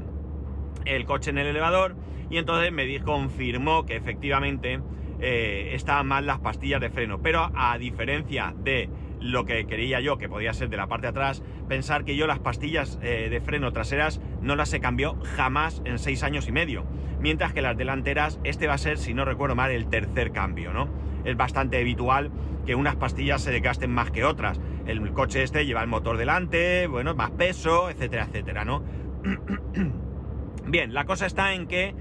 el 0.85 1.05
coche 1.05 1.31
en 1.31 1.39
el 1.39 1.47
elevador 1.47 1.95
y 2.29 2.37
entonces 2.37 2.71
me 2.71 2.99
confirmó 2.99 3.87
que 3.87 3.95
efectivamente 3.95 4.79
eh, 5.19 5.71
estaban 5.73 6.05
mal 6.05 6.27
las 6.27 6.37
pastillas 6.39 6.79
de 6.79 6.91
freno, 6.91 7.19
pero 7.19 7.51
a 7.55 7.79
diferencia 7.79 8.53
de 8.55 8.91
lo 9.19 9.45
que 9.45 9.65
quería 9.65 10.01
yo, 10.01 10.19
que 10.19 10.29
podía 10.29 10.53
ser 10.53 10.69
de 10.69 10.77
la 10.77 10.85
parte 10.85 11.07
de 11.07 11.11
atrás, 11.11 11.41
pensar 11.67 12.05
que 12.05 12.15
yo 12.15 12.27
las 12.27 12.37
pastillas 12.37 12.99
eh, 13.01 13.29
de 13.31 13.41
freno 13.41 13.73
traseras 13.73 14.21
no 14.43 14.55
las 14.55 14.71
he 14.71 14.79
cambiado 14.79 15.17
jamás 15.35 15.81
en 15.83 15.97
seis 15.97 16.21
años 16.21 16.47
y 16.47 16.51
medio, 16.51 16.85
mientras 17.19 17.53
que 17.53 17.63
las 17.63 17.75
delanteras, 17.75 18.39
este 18.43 18.67
va 18.67 18.75
a 18.75 18.77
ser, 18.77 18.99
si 18.99 19.15
no 19.15 19.25
recuerdo 19.25 19.55
mal, 19.55 19.71
el 19.71 19.87
tercer 19.87 20.31
cambio, 20.31 20.73
¿no? 20.73 20.87
Es 21.27 21.35
bastante 21.35 21.77
habitual 21.77 22.31
que 22.65 22.73
unas 22.73 22.95
pastillas 22.95 23.41
se 23.41 23.51
desgasten 23.51 23.91
más 23.91 24.11
que 24.11 24.23
otras. 24.23 24.61
El 24.85 25.11
coche 25.11 25.43
este 25.43 25.65
lleva 25.65 25.81
el 25.81 25.89
motor 25.89 26.15
delante, 26.17 26.87
bueno, 26.87 27.13
más 27.15 27.31
peso, 27.31 27.89
etcétera, 27.89 28.27
etcétera, 28.29 28.63
¿no? 28.63 28.81
Bien, 30.65 30.93
la 30.93 31.03
cosa 31.03 31.25
está 31.25 31.53
en 31.53 31.67
que 31.67 31.93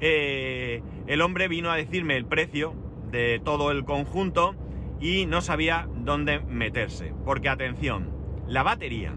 eh, 0.00 0.82
el 1.06 1.20
hombre 1.20 1.46
vino 1.46 1.70
a 1.70 1.76
decirme 1.76 2.16
el 2.16 2.24
precio 2.24 2.74
de 3.10 3.38
todo 3.44 3.70
el 3.70 3.84
conjunto 3.84 4.56
y 4.98 5.26
no 5.26 5.42
sabía 5.42 5.86
dónde 5.94 6.40
meterse. 6.40 7.12
Porque 7.26 7.50
atención, 7.50 8.08
la 8.46 8.62
batería, 8.62 9.12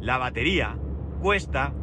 la 0.00 0.18
batería 0.18 0.76
cuesta 1.20 1.74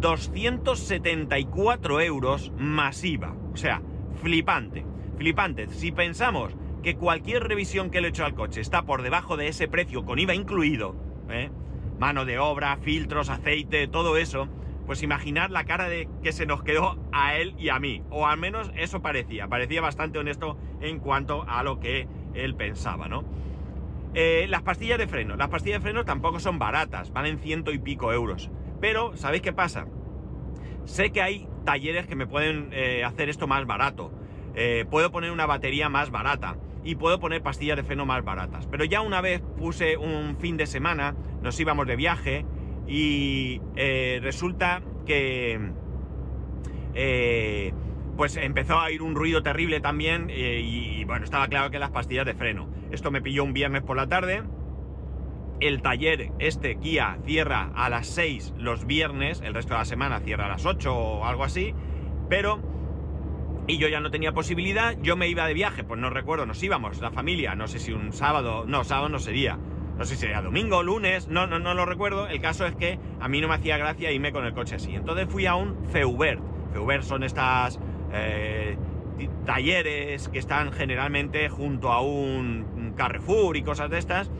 274 0.00 2.00
euros 2.00 2.52
masiva. 2.56 3.34
O 3.52 3.56
sea, 3.56 3.82
flipante, 4.20 4.86
flipante. 5.16 5.68
Si 5.68 5.92
pensamos 5.92 6.54
que 6.82 6.96
cualquier 6.96 7.44
revisión 7.44 7.90
que 7.90 8.00
le 8.00 8.08
he 8.08 8.10
hecho 8.10 8.24
al 8.24 8.34
coche 8.34 8.60
está 8.60 8.82
por 8.82 9.02
debajo 9.02 9.36
de 9.36 9.48
ese 9.48 9.68
precio 9.68 10.04
con 10.04 10.18
IVA 10.18 10.34
incluido, 10.34 10.96
¿eh? 11.30 11.50
mano 11.98 12.24
de 12.24 12.38
obra, 12.38 12.76
filtros, 12.78 13.30
aceite, 13.30 13.86
todo 13.86 14.16
eso, 14.16 14.48
pues 14.86 15.02
imaginar 15.02 15.50
la 15.50 15.64
cara 15.64 15.88
de 15.88 16.08
que 16.22 16.32
se 16.32 16.46
nos 16.46 16.62
quedó 16.62 16.98
a 17.12 17.36
él 17.36 17.54
y 17.58 17.68
a 17.68 17.78
mí. 17.78 18.02
O 18.10 18.26
al 18.26 18.38
menos 18.38 18.72
eso 18.76 19.00
parecía. 19.02 19.48
Parecía 19.48 19.80
bastante 19.80 20.18
honesto 20.18 20.58
en 20.80 20.98
cuanto 20.98 21.44
a 21.48 21.62
lo 21.62 21.78
que 21.78 22.08
él 22.34 22.56
pensaba, 22.56 23.08
¿no? 23.08 23.24
Eh, 24.14 24.46
las 24.48 24.62
pastillas 24.62 24.98
de 24.98 25.06
freno. 25.06 25.36
Las 25.36 25.48
pastillas 25.48 25.78
de 25.78 25.84
freno 25.84 26.04
tampoco 26.04 26.40
son 26.40 26.58
baratas, 26.58 27.12
valen 27.12 27.38
ciento 27.38 27.72
y 27.72 27.78
pico 27.78 28.12
euros. 28.12 28.50
Pero, 28.80 29.16
¿sabéis 29.16 29.42
qué 29.42 29.52
pasa? 29.52 29.86
Sé 30.84 31.12
que 31.12 31.22
hay 31.22 31.48
talleres 31.64 32.06
que 32.06 32.16
me 32.16 32.26
pueden 32.26 32.70
eh, 32.72 33.04
hacer 33.04 33.28
esto 33.28 33.46
más 33.46 33.64
barato. 33.66 34.10
Puedo 34.90 35.10
poner 35.10 35.30
una 35.30 35.46
batería 35.46 35.88
más 35.88 36.10
barata 36.10 36.56
y 36.84 36.96
puedo 36.96 37.20
poner 37.20 37.42
pastillas 37.42 37.76
de 37.76 37.84
freno 37.84 38.06
más 38.06 38.24
baratas. 38.24 38.66
Pero 38.66 38.84
ya 38.84 39.00
una 39.00 39.20
vez 39.20 39.40
puse 39.56 39.96
un 39.96 40.36
fin 40.38 40.56
de 40.56 40.66
semana, 40.66 41.14
nos 41.42 41.58
íbamos 41.60 41.86
de 41.86 41.96
viaje 41.96 42.44
y 42.86 43.60
eh, 43.76 44.18
resulta 44.22 44.82
que 45.06 45.72
eh, 46.94 47.72
pues 48.16 48.36
empezó 48.36 48.80
a 48.80 48.90
ir 48.90 49.02
un 49.02 49.14
ruido 49.14 49.42
terrible 49.42 49.80
también 49.80 50.28
eh, 50.30 50.60
y, 50.62 51.04
bueno, 51.04 51.24
estaba 51.24 51.48
claro 51.48 51.70
que 51.70 51.78
las 51.78 51.90
pastillas 51.90 52.26
de 52.26 52.34
freno. 52.34 52.68
Esto 52.90 53.10
me 53.10 53.22
pilló 53.22 53.44
un 53.44 53.52
viernes 53.52 53.82
por 53.82 53.96
la 53.96 54.08
tarde. 54.08 54.42
El 55.60 55.80
taller, 55.80 56.32
este 56.40 56.76
Kia, 56.76 57.18
cierra 57.24 57.70
a 57.74 57.88
las 57.88 58.08
6 58.08 58.54
los 58.58 58.84
viernes, 58.84 59.40
el 59.42 59.54
resto 59.54 59.74
de 59.74 59.78
la 59.78 59.84
semana 59.84 60.18
cierra 60.20 60.46
a 60.46 60.48
las 60.48 60.66
8 60.66 60.92
o 60.92 61.24
algo 61.24 61.44
así, 61.44 61.72
pero 62.28 62.60
y 63.66 63.78
yo 63.78 63.88
ya 63.88 64.00
no 64.00 64.10
tenía 64.10 64.32
posibilidad, 64.32 64.96
yo 65.02 65.16
me 65.16 65.28
iba 65.28 65.46
de 65.46 65.54
viaje, 65.54 65.84
pues 65.84 66.00
no 66.00 66.10
recuerdo, 66.10 66.46
nos 66.46 66.62
íbamos, 66.62 67.00
la 67.00 67.10
familia, 67.10 67.54
no 67.54 67.68
sé 67.68 67.78
si 67.78 67.92
un 67.92 68.12
sábado, 68.12 68.64
no, 68.66 68.84
sábado 68.84 69.08
no 69.08 69.18
sería, 69.18 69.58
no 69.96 70.04
sé 70.04 70.14
si 70.14 70.22
sería 70.22 70.42
domingo, 70.42 70.82
lunes, 70.82 71.28
no, 71.28 71.46
no, 71.46 71.58
no 71.58 71.74
lo 71.74 71.86
recuerdo, 71.86 72.26
el 72.28 72.40
caso 72.40 72.66
es 72.66 72.74
que 72.74 72.98
a 73.20 73.28
mí 73.28 73.40
no 73.40 73.48
me 73.48 73.54
hacía 73.54 73.76
gracia 73.76 74.10
irme 74.10 74.32
con 74.32 74.44
el 74.44 74.52
coche 74.52 74.76
así, 74.76 74.94
entonces 74.94 75.28
fui 75.28 75.46
a 75.46 75.54
un 75.54 75.84
Feubert, 75.86 76.40
Feubert 76.72 77.04
son 77.04 77.22
estas 77.22 77.78
eh, 78.12 78.76
talleres 79.46 80.28
que 80.28 80.38
están 80.38 80.72
generalmente 80.72 81.48
junto 81.48 81.92
a 81.92 82.00
un 82.00 82.94
Carrefour 82.96 83.56
y 83.56 83.62
cosas 83.62 83.90
de 83.90 83.98
estas, 83.98 84.30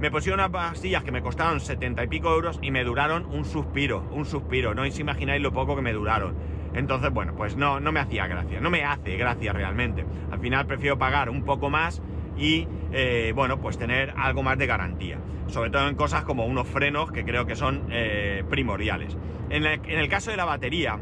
me 0.00 0.10
pusieron 0.10 0.40
unas 0.40 0.50
pastillas 0.50 1.02
que 1.02 1.10
me 1.10 1.22
costaron 1.22 1.58
70 1.58 2.04
y 2.04 2.08
pico 2.08 2.30
euros 2.30 2.58
y 2.60 2.70
me 2.70 2.84
duraron 2.84 3.24
un 3.26 3.46
suspiro, 3.46 4.06
un 4.12 4.26
suspiro, 4.26 4.74
no 4.74 4.82
os 4.82 4.98
imagináis 4.98 5.40
lo 5.40 5.52
poco 5.52 5.74
que 5.74 5.82
me 5.82 5.94
duraron. 5.94 6.36
Entonces, 6.76 7.10
bueno, 7.10 7.34
pues 7.34 7.56
no, 7.56 7.80
no 7.80 7.90
me 7.90 8.00
hacía 8.00 8.26
gracia, 8.26 8.60
no 8.60 8.68
me 8.68 8.84
hace 8.84 9.16
gracia 9.16 9.52
realmente. 9.54 10.04
Al 10.30 10.38
final 10.38 10.66
prefiero 10.66 10.98
pagar 10.98 11.30
un 11.30 11.42
poco 11.42 11.70
más 11.70 12.02
y, 12.36 12.68
eh, 12.92 13.32
bueno, 13.34 13.58
pues 13.60 13.78
tener 13.78 14.12
algo 14.16 14.42
más 14.42 14.58
de 14.58 14.66
garantía. 14.66 15.18
Sobre 15.46 15.70
todo 15.70 15.88
en 15.88 15.94
cosas 15.94 16.24
como 16.24 16.44
unos 16.44 16.68
frenos 16.68 17.10
que 17.10 17.24
creo 17.24 17.46
que 17.46 17.56
son 17.56 17.86
eh, 17.90 18.44
primordiales. 18.50 19.16
En 19.48 19.64
el, 19.64 20.08
caso 20.08 20.30
de 20.30 20.36
la 20.36 20.44
batería, 20.44 20.98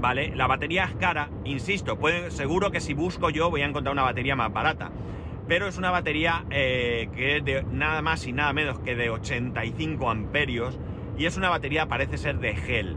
¿vale? 0.00 0.34
La 0.34 0.48
batería 0.48 0.84
es 0.84 0.94
cara, 0.96 1.30
insisto, 1.44 1.96
seguro 2.30 2.72
que 2.72 2.80
si 2.80 2.94
busco 2.94 3.30
yo 3.30 3.50
voy 3.50 3.62
a 3.62 3.66
encontrar 3.66 3.92
una 3.92 4.02
batería 4.02 4.34
más 4.34 4.52
barata. 4.52 4.90
Pero 5.46 5.68
es 5.68 5.78
una 5.78 5.90
batería 5.90 6.46
eh, 6.50 7.10
que 7.14 7.36
es 7.36 7.44
de 7.44 7.64
nada 7.70 8.02
más 8.02 8.26
y 8.26 8.32
nada 8.32 8.52
menos 8.52 8.80
que 8.80 8.96
de 8.96 9.10
85 9.10 10.10
amperios 10.10 10.80
y 11.16 11.26
es 11.26 11.36
una 11.36 11.50
batería 11.50 11.86
parece 11.86 12.16
ser 12.16 12.38
de 12.38 12.56
gel. 12.56 12.96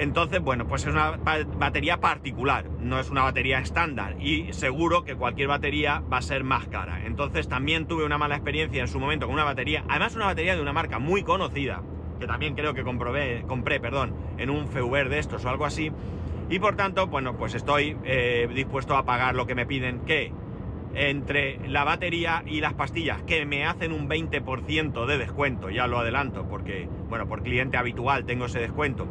Entonces, 0.00 0.40
bueno, 0.40 0.66
pues 0.66 0.86
es 0.86 0.94
una 0.94 1.18
batería 1.58 1.98
particular, 1.98 2.64
no 2.80 2.98
es 2.98 3.10
una 3.10 3.22
batería 3.22 3.58
estándar 3.58 4.16
y 4.18 4.50
seguro 4.54 5.04
que 5.04 5.14
cualquier 5.14 5.48
batería 5.48 6.02
va 6.10 6.16
a 6.16 6.22
ser 6.22 6.42
más 6.42 6.66
cara. 6.68 7.04
Entonces 7.04 7.48
también 7.48 7.84
tuve 7.84 8.06
una 8.06 8.16
mala 8.16 8.36
experiencia 8.36 8.80
en 8.80 8.88
su 8.88 8.98
momento 8.98 9.26
con 9.26 9.34
una 9.34 9.44
batería, 9.44 9.84
además 9.90 10.16
una 10.16 10.24
batería 10.24 10.56
de 10.56 10.62
una 10.62 10.72
marca 10.72 10.98
muy 10.98 11.22
conocida, 11.22 11.82
que 12.18 12.26
también 12.26 12.54
creo 12.54 12.72
que 12.72 12.82
compré, 12.82 13.78
perdón, 13.78 14.14
en 14.38 14.48
un 14.48 14.68
FEUR 14.68 15.10
de 15.10 15.18
estos 15.18 15.44
o 15.44 15.50
algo 15.50 15.66
así. 15.66 15.92
Y 16.48 16.58
por 16.60 16.76
tanto, 16.76 17.08
bueno, 17.08 17.36
pues 17.36 17.52
estoy 17.52 17.94
eh, 18.04 18.48
dispuesto 18.54 18.96
a 18.96 19.04
pagar 19.04 19.34
lo 19.34 19.46
que 19.46 19.54
me 19.54 19.66
piden, 19.66 20.00
que 20.06 20.32
entre 20.94 21.68
la 21.68 21.84
batería 21.84 22.42
y 22.46 22.62
las 22.62 22.72
pastillas, 22.72 23.22
que 23.24 23.44
me 23.44 23.66
hacen 23.66 23.92
un 23.92 24.08
20% 24.08 25.04
de 25.04 25.18
descuento, 25.18 25.68
ya 25.68 25.86
lo 25.86 25.98
adelanto, 25.98 26.46
porque, 26.48 26.88
bueno, 27.10 27.28
por 27.28 27.42
cliente 27.42 27.76
habitual 27.76 28.24
tengo 28.24 28.46
ese 28.46 28.60
descuento 28.60 29.06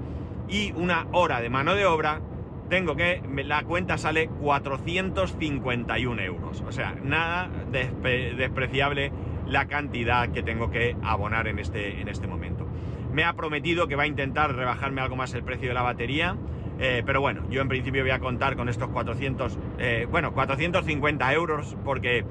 y 0.50 0.74
una 0.76 1.08
hora 1.12 1.42
de 1.42 1.50
mano 1.50 1.76
de 1.76 1.86
obra, 1.86 2.22
tengo 2.70 2.96
que, 2.96 3.22
la 3.46 3.64
cuenta 3.64 3.98
sale 3.98 4.28
451 4.28 6.22
euros. 6.22 6.64
O 6.68 6.72
sea, 6.72 6.96
nada 7.04 7.50
despreciable 7.72 9.12
la 9.48 9.66
cantidad 9.66 10.30
que 10.30 10.44
tengo 10.44 10.70
que 10.70 10.96
abonar 11.02 11.48
en 11.48 11.60
este, 11.60 12.02
en 12.02 12.08
este 12.08 12.28
momento. 12.28 12.68
Me 13.12 13.24
ha 13.24 13.34
prometido 13.34 13.88
que 13.88 13.96
va 13.96 14.04
a 14.04 14.08
intentar 14.08 14.56
rebajarme 14.56 15.02
algo 15.02 15.16
más 15.16 15.34
el 15.34 15.44
precio 15.44 15.70
de 15.70 15.74
la 15.74 15.82
batería, 15.82 16.38
eh, 16.80 17.04
pero 17.06 17.20
bueno, 17.20 17.42
yo 17.50 17.62
en 17.62 17.68
principio 17.68 18.04
voy 18.04 18.12
a 18.12 18.20
contar 18.20 18.56
con 18.56 18.70
estos 18.70 18.90
400, 18.90 19.58
eh, 19.80 20.08
bueno, 20.10 20.32
450 20.34 21.34
euros 21.34 21.76
porque 21.84 22.24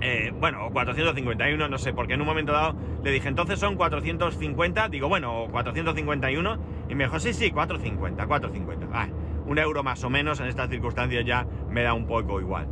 eh, 0.00 0.32
bueno, 0.38 0.68
451, 0.72 1.68
no 1.68 1.78
sé, 1.78 1.92
porque 1.92 2.14
en 2.14 2.20
un 2.20 2.26
momento 2.26 2.52
dado 2.52 2.76
le 3.02 3.10
dije, 3.10 3.28
entonces 3.28 3.58
son 3.58 3.76
450, 3.76 4.88
digo, 4.88 5.08
bueno, 5.08 5.46
451, 5.50 6.58
y 6.88 6.94
me 6.94 7.04
dijo, 7.04 7.18
sí, 7.18 7.32
sí, 7.32 7.50
450, 7.50 8.26
450. 8.26 8.86
Ah, 8.92 9.08
un 9.46 9.58
euro 9.58 9.82
más 9.82 10.02
o 10.04 10.10
menos 10.10 10.40
en 10.40 10.46
estas 10.46 10.68
circunstancias 10.68 11.24
ya 11.24 11.46
me 11.70 11.82
da 11.82 11.94
un 11.94 12.06
poco 12.06 12.40
igual. 12.40 12.68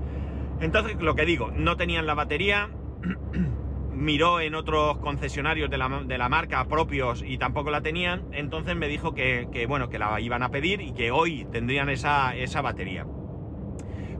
Entonces, 0.60 1.00
lo 1.00 1.14
que 1.14 1.24
digo, 1.24 1.50
no 1.54 1.76
tenían 1.76 2.06
la 2.06 2.14
batería, 2.14 2.68
miró 3.92 4.40
en 4.40 4.54
otros 4.54 4.98
concesionarios 4.98 5.70
de 5.70 5.78
la, 5.78 6.28
marca 6.28 6.64
propios 6.66 7.22
y 7.26 7.38
tampoco 7.38 7.70
la 7.70 7.80
tenían, 7.80 8.24
entonces 8.32 8.76
me 8.76 8.88
dijo 8.88 9.14
que, 9.14 9.66
bueno, 9.68 9.88
que 9.88 9.98
la 9.98 10.20
iban 10.20 10.42
a 10.42 10.50
pedir 10.50 10.80
y 10.80 10.92
que 10.92 11.10
hoy 11.10 11.46
tendrían 11.50 11.88
esa, 11.88 12.34
esa 12.36 12.60
batería. 12.60 13.06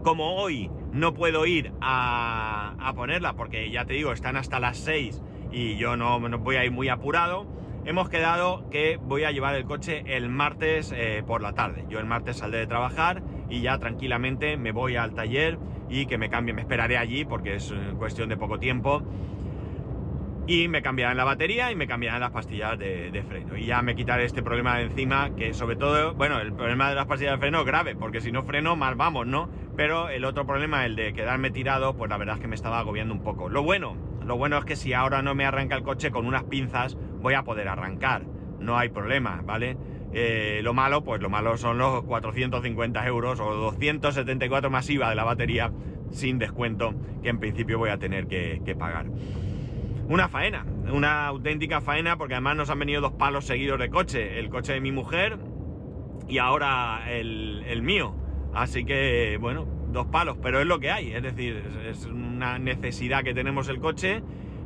Como 0.02 0.36
hoy 0.36 0.70
no 0.94 1.12
puedo 1.12 1.44
ir 1.44 1.72
a, 1.80 2.92
ponerla 2.94 3.34
porque 3.34 3.68
ya 3.70 3.84
te 3.84 3.94
digo, 3.94 4.12
están 4.12 4.36
hasta 4.36 4.60
las 4.60 4.78
6 4.78 5.20
y 5.50 5.76
yo 5.76 5.96
no, 5.96 6.20
voy 6.38 6.56
a 6.56 6.64
ir 6.64 6.70
muy 6.70 6.88
apurado. 6.88 7.46
Hemos 7.84 8.08
quedado 8.08 8.70
que 8.70 8.96
voy 8.96 9.24
a 9.24 9.32
llevar 9.32 9.56
el 9.56 9.64
coche 9.64 10.04
el 10.06 10.30
martes 10.30 10.94
eh, 10.96 11.22
por 11.26 11.42
la 11.42 11.52
tarde. 11.52 11.84
Yo 11.90 11.98
el 11.98 12.06
martes 12.06 12.38
saldré 12.38 12.60
de 12.60 12.66
trabajar 12.66 13.22
y 13.50 13.60
ya 13.60 13.78
tranquilamente 13.78 14.56
me 14.56 14.72
voy 14.72 14.96
al 14.96 15.14
taller 15.14 15.58
y 15.90 16.06
que 16.06 16.16
me 16.16 16.30
cambie, 16.30 16.54
me 16.54 16.62
esperaré 16.62 16.96
allí 16.96 17.24
porque 17.24 17.56
es 17.56 17.72
eh, 17.72 17.94
cuestión 17.98 18.28
de 18.28 18.36
poco 18.36 18.58
tiempo. 18.58 19.02
y 20.46 20.68
me 20.68 20.82
cambiarán 20.82 21.16
la 21.16 21.24
batería 21.24 21.72
y 21.72 21.74
me 21.74 21.86
cambiarán 21.86 22.20
las 22.20 22.30
pastillas 22.30 22.78
de, 22.78 23.10
de, 23.10 23.22
freno. 23.22 23.56
Y 23.56 23.66
ya 23.66 23.82
me 23.82 23.96
quitaré 23.96 24.26
este 24.26 24.42
problema 24.42 24.76
de 24.76 24.84
encima, 24.84 25.34
que 25.34 25.54
sobre 25.54 25.76
todo, 25.76 26.14
bueno, 26.14 26.38
el 26.38 26.52
problema 26.52 26.90
de 26.90 26.94
las 26.94 27.06
pastillas 27.06 27.32
de 27.32 27.38
freno 27.38 27.60
es 27.60 27.66
grave, 27.66 27.96
porque 27.96 28.20
si 28.20 28.30
no 28.30 28.42
freno, 28.44 28.76
mal 28.76 28.94
vamos, 28.94 29.26
¿no? 29.26 29.48
Pero 29.76 30.08
el 30.08 30.24
otro 30.24 30.46
problema, 30.46 30.86
el 30.86 30.94
de 30.94 31.12
quedarme 31.12 31.50
tirado, 31.50 31.96
pues 31.96 32.08
la 32.08 32.16
verdad 32.16 32.36
es 32.36 32.40
que 32.40 32.48
me 32.48 32.54
estaba 32.54 32.78
agobiando 32.78 33.12
un 33.12 33.22
poco. 33.22 33.48
Lo 33.48 33.62
bueno, 33.62 33.96
lo 34.24 34.36
bueno 34.36 34.56
es 34.58 34.64
que 34.64 34.76
si 34.76 34.92
ahora 34.92 35.22
no 35.22 35.34
me 35.34 35.44
arranca 35.44 35.74
el 35.74 35.82
coche 35.82 36.10
con 36.10 36.26
unas 36.26 36.44
pinzas, 36.44 36.96
voy 37.20 37.34
a 37.34 37.42
poder 37.42 37.68
arrancar. 37.68 38.24
No 38.60 38.78
hay 38.78 38.88
problema, 38.90 39.42
¿vale? 39.44 39.76
Eh, 40.12 40.60
lo 40.62 40.74
malo, 40.74 41.02
pues 41.02 41.20
lo 41.20 41.28
malo 41.28 41.56
son 41.56 41.76
los 41.78 42.04
450 42.04 43.04
euros 43.06 43.40
o 43.40 43.52
274 43.54 44.70
masiva 44.70 45.10
de 45.10 45.16
la 45.16 45.24
batería 45.24 45.72
sin 46.12 46.38
descuento 46.38 46.94
que 47.22 47.30
en 47.30 47.40
principio 47.40 47.78
voy 47.78 47.90
a 47.90 47.98
tener 47.98 48.28
que, 48.28 48.76
pagar 48.78 49.06
una 50.06 50.28
faena, 50.28 50.64
una 50.92 51.26
auténtica 51.26 51.80
faena, 51.80 52.16
porque 52.16 52.34
además 52.34 52.56
nos 52.56 52.70
han 52.70 52.78
venido 52.78 53.00
dos 53.00 53.12
palos 53.12 53.46
seguidos 53.46 53.80
de 53.80 53.88
coche, 53.88 54.38
el 54.38 54.50
coche 54.50 54.74
de 54.74 54.80
mi 54.80 54.92
mujer 54.92 55.38
y 56.28 56.38
ahora 56.38 57.10
el 57.10 57.82
mío. 57.82 58.14
Así 58.54 58.84
que, 58.84 59.36
bueno, 59.40 59.66
dos 59.92 60.06
palos, 60.06 60.38
pero 60.42 60.60
es 60.60 60.66
lo 60.66 60.78
que 60.78 60.90
hay, 60.90 61.12
es 61.12 61.22
decir, 61.22 61.62
es 61.88 62.06
una 62.06 62.58
necesidad 62.58 63.24
que 63.24 63.34
tenemos 63.34 63.68
el 63.68 63.80
coche. 63.80 64.22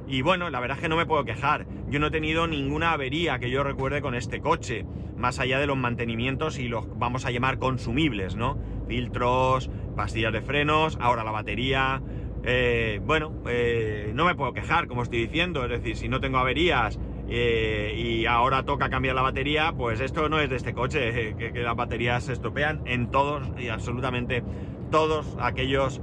Y 0.07 0.23
bueno, 0.23 0.49
la 0.49 0.61
verdad 0.61 0.79
es 0.79 0.83
que 0.83 0.89
no 0.89 0.97
me 0.97 1.05
puedo 1.05 1.25
quejar. 1.25 1.67
Yo 1.89 1.99
no 1.99 2.07
he 2.07 2.11
tenido 2.11 2.47
ninguna 2.47 2.93
avería 2.93 3.39
que 3.39 3.51
yo 3.51 3.63
recuerde 3.63 4.01
con 4.01 4.15
este 4.15 4.41
coche, 4.41 4.87
más 5.17 5.39
allá 5.39 5.59
de 5.59 5.67
los 5.67 5.77
mantenimientos 5.77 6.59
y 6.59 6.69
los 6.69 6.99
vamos 6.99 7.27
a 7.27 7.31
llamar 7.31 7.59
consumibles, 7.59 8.37
¿no? 8.37 8.59
Filtros, 8.89 9.71
pastillas 9.97 10.33
de 10.33 10.41
frenos, 10.41 10.97
ahora 11.01 11.25
la 11.25 11.31
batería, 11.31 12.03
eh, 12.45 13.01
bueno, 13.05 13.35
eh, 13.49 14.13
no 14.15 14.25
me 14.25 14.35
puedo 14.35 14.53
quejar, 14.53 14.87
como 14.87 15.03
estoy 15.03 15.21
diciendo, 15.21 15.65
es 15.65 15.71
decir, 15.71 15.97
si 15.97 16.09
no 16.09 16.21
tengo 16.21 16.39
averías 16.39 16.99
eh, 17.29 17.95
y 17.97 18.27
ahora 18.27 18.65
toca 18.65 18.89
cambiar 18.89 19.15
la 19.15 19.23
batería, 19.23 19.73
pues 19.77 20.01
esto 20.01 20.29
no 20.29 20.41
es 20.41 20.51
de 20.51 20.57
este 20.57 20.75
coche, 20.75 21.35
que, 21.37 21.53
que, 21.53 21.63
las 21.63 21.77
baterías 21.77 22.25
se 22.25 22.33
estropean 22.33 22.83
en 22.87 23.11
todos 23.11 23.49
y 23.59 23.69
absolutamente 23.69 24.43
todos 24.91 25.37
aquellos 25.41 26.01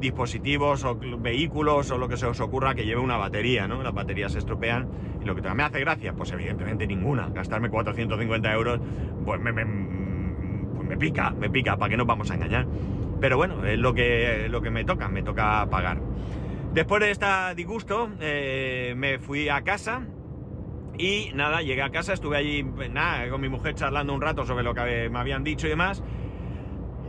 dispositivos 0.00 0.82
o 0.84 0.96
vehículos 0.96 1.92
o 1.92 1.98
lo 1.98 2.08
que 2.08 2.16
se 2.16 2.26
os 2.26 2.40
ocurra 2.40 2.74
que 2.74 2.84
lleve 2.84 3.00
una 3.00 3.16
batería, 3.16 3.68
¿no? 3.68 3.80
Las 3.84 3.94
baterías 3.94 4.32
se 4.32 4.38
estropean 4.38 4.88
y 5.22 5.24
lo 5.24 5.36
que 5.36 5.42
me 5.42 5.62
hace 5.62 5.78
gracia, 5.78 6.12
pues 6.14 6.32
evidentemente 6.32 6.84
ninguna. 6.84 7.28
Gastarme 7.28 7.70
450 7.70 8.52
euros, 8.52 8.80
pues 9.24 9.40
pues 9.40 10.88
me 10.88 10.96
pica, 10.96 11.30
me 11.30 11.48
pica, 11.48 11.76
¿para 11.76 11.90
qué 11.90 11.96
nos 11.96 12.06
vamos 12.06 12.30
a 12.30 12.34
engañar? 12.34 12.66
Pero 13.20 13.36
bueno, 13.36 13.64
es 13.64 13.78
lo 13.78 13.94
que, 13.94 14.48
lo 14.50 14.60
que 14.62 14.70
me 14.70 14.84
toca, 14.84 15.08
me 15.08 15.22
toca 15.22 15.66
pagar. 15.70 16.00
Después 16.74 17.00
de 17.02 17.12
este 17.12 17.26
disgusto, 17.54 18.10
eh, 18.20 18.94
me 18.96 19.18
fui 19.20 19.48
a 19.48 19.62
casa 19.62 20.02
y 20.98 21.30
nada, 21.34 21.62
llegué 21.62 21.82
a 21.82 21.90
casa, 21.90 22.12
estuve 22.12 22.36
allí 22.36 22.62
nada, 22.90 23.28
con 23.30 23.40
mi 23.40 23.48
mujer 23.48 23.74
charlando 23.74 24.14
un 24.14 24.20
rato 24.20 24.44
sobre 24.44 24.62
lo 24.62 24.74
que 24.74 25.08
me 25.10 25.18
habían 25.18 25.44
dicho 25.44 25.66
y 25.66 25.70
demás. 25.70 26.02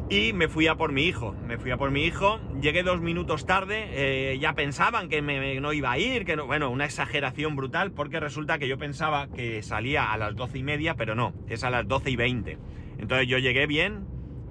Y 0.09 0.33
me 0.33 0.47
fui 0.47 0.67
a 0.67 0.75
por 0.75 0.91
mi 0.91 1.03
hijo, 1.05 1.33
me 1.47 1.57
fui 1.57 1.71
a 1.71 1.77
por 1.77 1.89
mi 1.89 2.03
hijo, 2.03 2.39
llegué 2.61 2.83
dos 2.83 3.01
minutos 3.01 3.45
tarde, 3.45 3.87
eh, 3.91 4.37
ya 4.39 4.53
pensaban 4.53 5.09
que 5.09 5.21
me, 5.21 5.59
no 5.59 5.73
iba 5.73 5.91
a 5.91 5.97
ir, 5.97 6.25
que 6.25 6.35
no, 6.35 6.45
bueno, 6.45 6.69
una 6.69 6.85
exageración 6.85 7.55
brutal, 7.55 7.91
porque 7.91 8.19
resulta 8.19 8.59
que 8.59 8.67
yo 8.67 8.77
pensaba 8.77 9.27
que 9.27 9.63
salía 9.63 10.11
a 10.11 10.17
las 10.17 10.35
doce 10.35 10.59
y 10.59 10.63
media, 10.63 10.95
pero 10.95 11.15
no, 11.15 11.33
es 11.47 11.63
a 11.63 11.69
las 11.69 11.87
doce 11.87 12.11
y 12.11 12.15
veinte. 12.15 12.57
Entonces 12.99 13.27
yo 13.27 13.37
llegué 13.37 13.65
bien, 13.65 14.05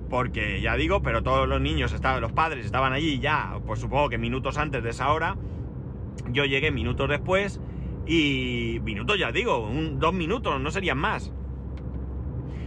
porque 0.09 0.61
ya 0.61 0.77
digo, 0.77 1.03
pero 1.03 1.23
todos 1.23 1.47
los 1.49 1.61
niños, 1.61 1.93
estaban, 1.93 2.21
los 2.21 2.33
padres 2.33 2.65
estaban 2.67 2.93
allí 2.93 3.21
ya, 3.21 3.59
pues 3.67 3.81
supongo 3.81 4.09
que 4.09 4.19
minutos 4.19 4.59
antes 4.59 4.83
de 4.83 4.91
esa 4.91 5.13
hora. 5.13 5.37
Yo 6.31 6.45
llegué 6.45 6.71
minutos 6.71 7.09
después 7.09 7.61
y 8.07 8.81
minutos 8.83 9.19
ya 9.19 9.33
digo, 9.33 9.67
un, 9.67 9.99
dos 9.99 10.13
minutos, 10.13 10.61
no 10.61 10.71
serían 10.71 10.99
más. 10.99 11.33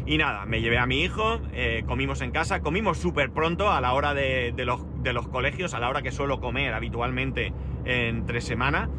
Y 0.08 0.18
nada, 0.18 0.46
me 0.46 0.62
llevé 0.62 0.77
a 0.77 0.86
mi 0.86 1.01
hijo, 1.01 1.42
eh, 1.51 1.84
comimos 1.88 2.22
en 2.22 2.32
casa, 2.32 2.62
comimos 2.62 3.00
súper 3.00 3.32
pronto 3.32 3.72
a 3.72 3.82
la 3.82 3.94
hora 3.94 4.13
de, 4.13 4.54
los, 4.63 5.27
colegios, 5.29 5.74
a 5.74 5.79
la 5.79 5.90
hora 5.90 6.03
que 6.03 6.12
suelo 6.12 6.40
comer 6.40 6.74
habitualmente 6.74 7.53
entre 7.86 8.42
semana. 8.42 8.90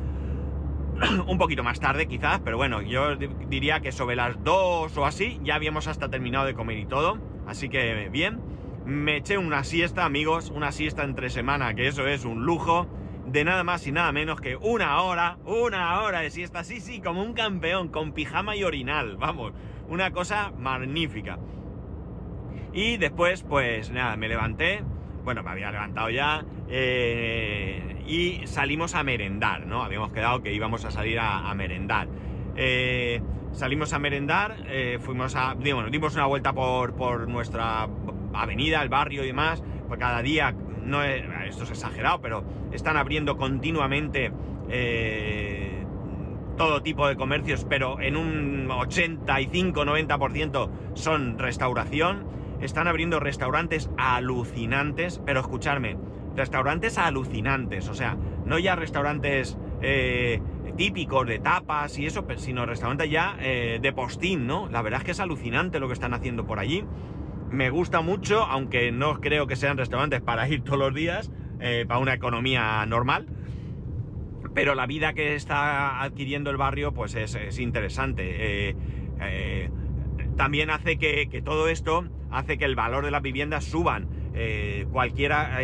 un 1.27 1.39
poquito 1.39 1.63
más 1.63 1.79
tarde 1.79 2.09
quizás, 2.09 2.41
pero 2.41 2.57
bueno, 2.57 2.83
yo 2.83 3.17
diría 3.17 3.81
que 3.81 3.93
sobre 3.93 4.17
las 4.17 4.43
dos 4.43 4.97
o 4.97 5.05
así 5.05 5.39
ya 5.45 5.55
habíamos 5.55 5.87
hasta 5.87 6.09
terminado 6.09 6.47
de 6.47 6.55
comer 6.55 6.79
y 6.79 6.87
todo. 6.87 7.19
Así 7.47 7.69
que 7.69 8.09
bien, 8.11 8.41
me 8.85 9.19
eché 9.19 9.39
una 9.39 9.63
siesta, 9.63 10.05
amigos, 10.05 10.51
una 10.51 10.73
siesta 10.73 11.05
entre 11.05 11.31
semana, 11.31 11.75
que 11.75 11.87
eso 11.87 12.07
es 12.09 12.25
un 12.25 12.45
lujo, 12.45 12.89
de 13.37 13.45
nada 13.45 13.65
más 13.65 13.87
y 13.87 13.93
nada 13.93 14.13
menos 14.13 14.41
que 14.41 14.57
una 14.57 15.03
hora, 15.03 15.37
una 15.45 16.01
hora 16.01 16.21
de 16.21 16.31
siesta, 16.31 16.65
sí, 16.65 16.81
sí, 16.81 17.01
como 17.01 17.23
un 17.23 17.35
campeón, 17.35 17.89
con 17.89 18.13
pijama 18.13 18.57
y 18.57 18.65
orinal, 18.65 19.19
vamos, 19.19 19.53
una 19.89 20.11
cosa 20.11 20.53
magnífica. 20.59 21.39
Y 22.73 22.97
después, 22.97 23.43
pues 23.43 23.91
nada, 23.91 24.17
me 24.17 24.29
levanté, 24.29 24.83
bueno, 25.23 25.43
me 25.43 25.51
había 25.51 25.71
levantado 25.71 26.09
ya, 26.09 26.47
eh, 26.71 28.03
y 28.07 28.47
salimos 28.47 28.95
a 28.95 29.03
merendar, 29.03 29.67
¿no? 29.67 29.83
Habíamos 29.83 30.13
quedado 30.13 30.43
que 30.43 30.55
íbamos 30.55 30.87
a 30.87 30.91
salir 30.91 31.19
a, 31.21 31.53
merendar. 31.55 32.09
Eh, 32.57 33.21
salimos 33.53 33.93
a 33.93 33.99
merendar, 33.99 34.57
eh, 34.67 34.99
fuimos 34.99 35.37
a, 35.37 35.53
bueno, 35.53 35.91
dimos 35.91 36.15
una 36.15 36.25
vuelta 36.25 36.55
por, 36.55 36.95
por, 36.95 37.29
nuestra 37.29 37.87
avenida, 38.33 38.83
el 38.83 38.89
barrio 38.89 39.25
y 39.25 39.27
demás, 39.27 39.63
pues 39.89 40.01
cada 40.01 40.23
día, 40.23 40.55
no 40.87 41.03
es, 41.03 41.25
esto 41.49 41.65
es 41.65 41.71
exagerado, 41.71 42.21
pero 42.21 42.45
están 42.73 42.97
abriendo 42.97 43.37
continuamente 43.37 44.31
eh, 44.69 45.85
todo 46.57 46.83
tipo 46.83 47.09
de 47.09 47.17
comercios, 47.17 47.67
pero 47.69 48.01
en 48.01 48.17
un 48.17 48.69
85-90% 48.69 50.71
son 50.95 51.39
restauración, 51.39 52.25
están 52.61 52.89
abriendo 52.89 53.21
restaurantes 53.21 53.91
alucinantes, 53.99 55.21
pero 55.27 55.41
escucharme, 55.41 55.99
restaurantes 56.35 56.97
alucinantes, 56.99 57.89
o 57.89 57.95
sea, 57.95 58.17
no 58.45 58.59
ya 58.59 58.77
restaurantes... 58.77 59.57
Eh, 59.83 60.41
típicos 60.77 61.27
de 61.27 61.39
tapas 61.39 61.99
y 61.99 62.07
eso, 62.07 62.25
sino 62.37 62.67
restaurantes 62.67 63.11
ya 63.11 63.37
eh, 63.41 63.79
de 63.81 63.93
postín, 63.93 64.47
¿no? 64.47 64.69
La 64.69 64.83
verdad 64.83 65.01
es 65.01 65.05
que 65.05 65.11
es 65.13 65.21
alucinante 65.21 65.81
lo 65.81 65.89
que 65.89 65.95
están 65.95 66.15
haciendo 66.15 66.47
por 66.47 66.59
allí. 66.59 66.85
Me 67.51 67.71
gusta 67.71 68.01
mucho, 68.01 68.43
aunque 68.43 68.91
no 68.93 69.21
creo 69.21 69.47
que 69.47 69.57
sean 69.57 69.77
restaurantes 69.77 70.21
para 70.21 70.49
ir 70.49 70.63
todos 70.63 70.79
los 70.79 70.95
días, 70.95 71.31
eh, 71.61 71.85
para 71.87 72.01
una 72.01 72.15
economía 72.15 72.85
normal. 72.87 73.27
Pero 74.55 74.75
la 74.75 74.87
vida 74.87 75.13
que 75.13 75.35
está 75.35 76.03
adquiriendo 76.03 76.51
el 76.51 76.57
barrio, 76.57 76.93
pues 76.93 77.15
es, 77.15 77.35
es 77.35 77.59
interesante. 77.59 78.71
Eh, 78.71 79.71
también 80.37 80.71
hace 80.71 80.99
que, 80.99 81.43
todo 81.45 81.69
esto 81.69 82.07
hace 82.31 82.59
que 82.59 82.65
el 82.65 82.75
valor 82.75 83.05
de 83.05 83.11
las 83.11 83.23
viviendas 83.23 83.65
suban. 83.65 84.09
cualquiera, 84.93 85.59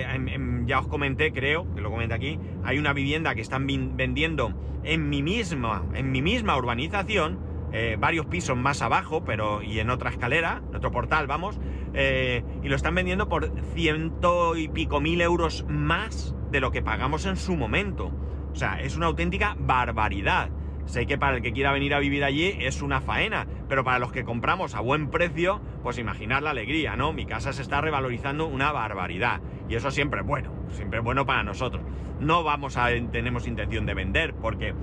ya 0.65 0.81
os 0.81 0.87
comenté, 0.87 1.33
creo, 1.33 1.67
que 1.75 1.83
lo 1.83 1.91
comenté 1.91 2.15
aquí, 2.15 2.39
hay 2.65 2.79
una 2.79 2.95
vivienda 2.95 3.35
que 3.35 3.43
están 3.43 3.67
vendiendo 3.67 4.55
en 4.85 5.09
mi 5.09 5.23
misma, 5.23 5.85
en 5.95 6.11
mi 6.11 6.23
misma 6.23 6.57
urbanización, 6.57 7.39
eh, 7.73 7.97
varios 7.99 8.27
pisos 8.27 8.57
más 8.57 8.83
abajo, 8.83 9.25
pero 9.25 9.63
y 9.63 9.81
en 9.81 9.91
otra 9.91 10.11
escalera, 10.11 10.63
en 10.69 10.77
otro 10.77 10.91
portal, 10.91 11.27
vamos, 11.27 11.59
eh, 11.95 12.45
y 12.63 12.69
lo 12.69 12.77
están 12.77 12.95
vendiendo 12.95 13.29
por 13.29 13.53
ciento 13.75 14.57
y 14.57 14.69
pico 14.69 15.01
mil 15.01 15.21
euros 15.21 15.65
más 15.69 16.35
de 16.51 16.61
lo 16.61 16.71
que 16.71 16.83
pagamos 16.83 17.27
en 17.27 17.37
su 17.37 17.57
momento. 17.57 18.13
O 18.53 18.57
sea, 18.57 18.81
es 18.81 18.97
una 18.97 19.07
auténtica 19.07 19.57
barbaridad. 19.59 20.51
Sé 20.85 21.07
que 21.07 21.17
para 21.17 21.37
el 21.37 21.43
que 21.43 21.53
quiera 21.53 21.73
venir 21.73 21.95
a 21.95 22.01
vivir 22.01 22.25
allí 22.25 22.57
es 22.61 22.83
una 22.83 23.01
faena, 23.01 23.47
pero 23.69 23.85
para 23.85 23.99
los 23.99 24.13
que 24.13 24.25
compramos 24.25 24.75
a 24.75 24.81
buen 24.81 25.11
precio, 25.11 25.61
pues 25.83 25.99
imaginar 25.99 26.43
la 26.43 26.51
alegría, 26.51 26.97
¿no? 26.97 27.13
Mi 27.13 27.25
casa 27.25 27.53
se 27.53 27.63
está 27.63 27.81
revalorizando 27.81 28.47
una 28.47 28.73
barbaridad. 28.73 29.41
Y 29.69 29.77
eso 29.77 29.91
siempre 29.91 30.21
es 30.21 30.27
bueno, 30.27 30.53
siempre 30.71 30.99
es 30.99 31.05
bueno 31.05 31.25
para 31.25 31.45
nosotros. 31.45 31.83
No 32.21 32.43
vamos 32.43 32.77
a, 32.77 32.89
tenemos 33.11 33.47
intención 33.47 33.87
de 33.87 33.95
vender, 33.95 34.35
porque 34.35 34.75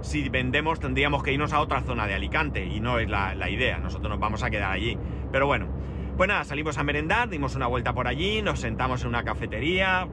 si 0.00 0.28
vendemos 0.28 0.80
tendríamos 0.80 1.22
que 1.22 1.32
irnos 1.32 1.52
a 1.52 1.60
otra 1.60 1.82
zona 1.82 2.06
de 2.06 2.14
Alicante, 2.14 2.64
y 2.64 2.80
no 2.80 2.98
es 2.98 3.08
la, 3.08 3.50
idea, 3.50 3.78
nosotros 3.78 4.10
nos 4.10 4.20
vamos 4.20 4.42
a 4.42 4.50
quedar 4.50 4.72
allí. 4.72 4.98
Pero 5.32 5.46
bueno, 5.46 5.68
pues 6.16 6.28
nada, 6.28 6.44
salimos 6.44 6.78
a 6.78 6.84
merendar, 6.84 7.28
dimos 7.28 7.54
una 7.54 7.66
vuelta 7.66 7.92
por 7.92 8.08
allí, 8.08 8.42
nos 8.42 8.60
sentamos 8.60 9.02
en 9.02 9.08
una 9.08 9.22
cafetería, 9.22 10.08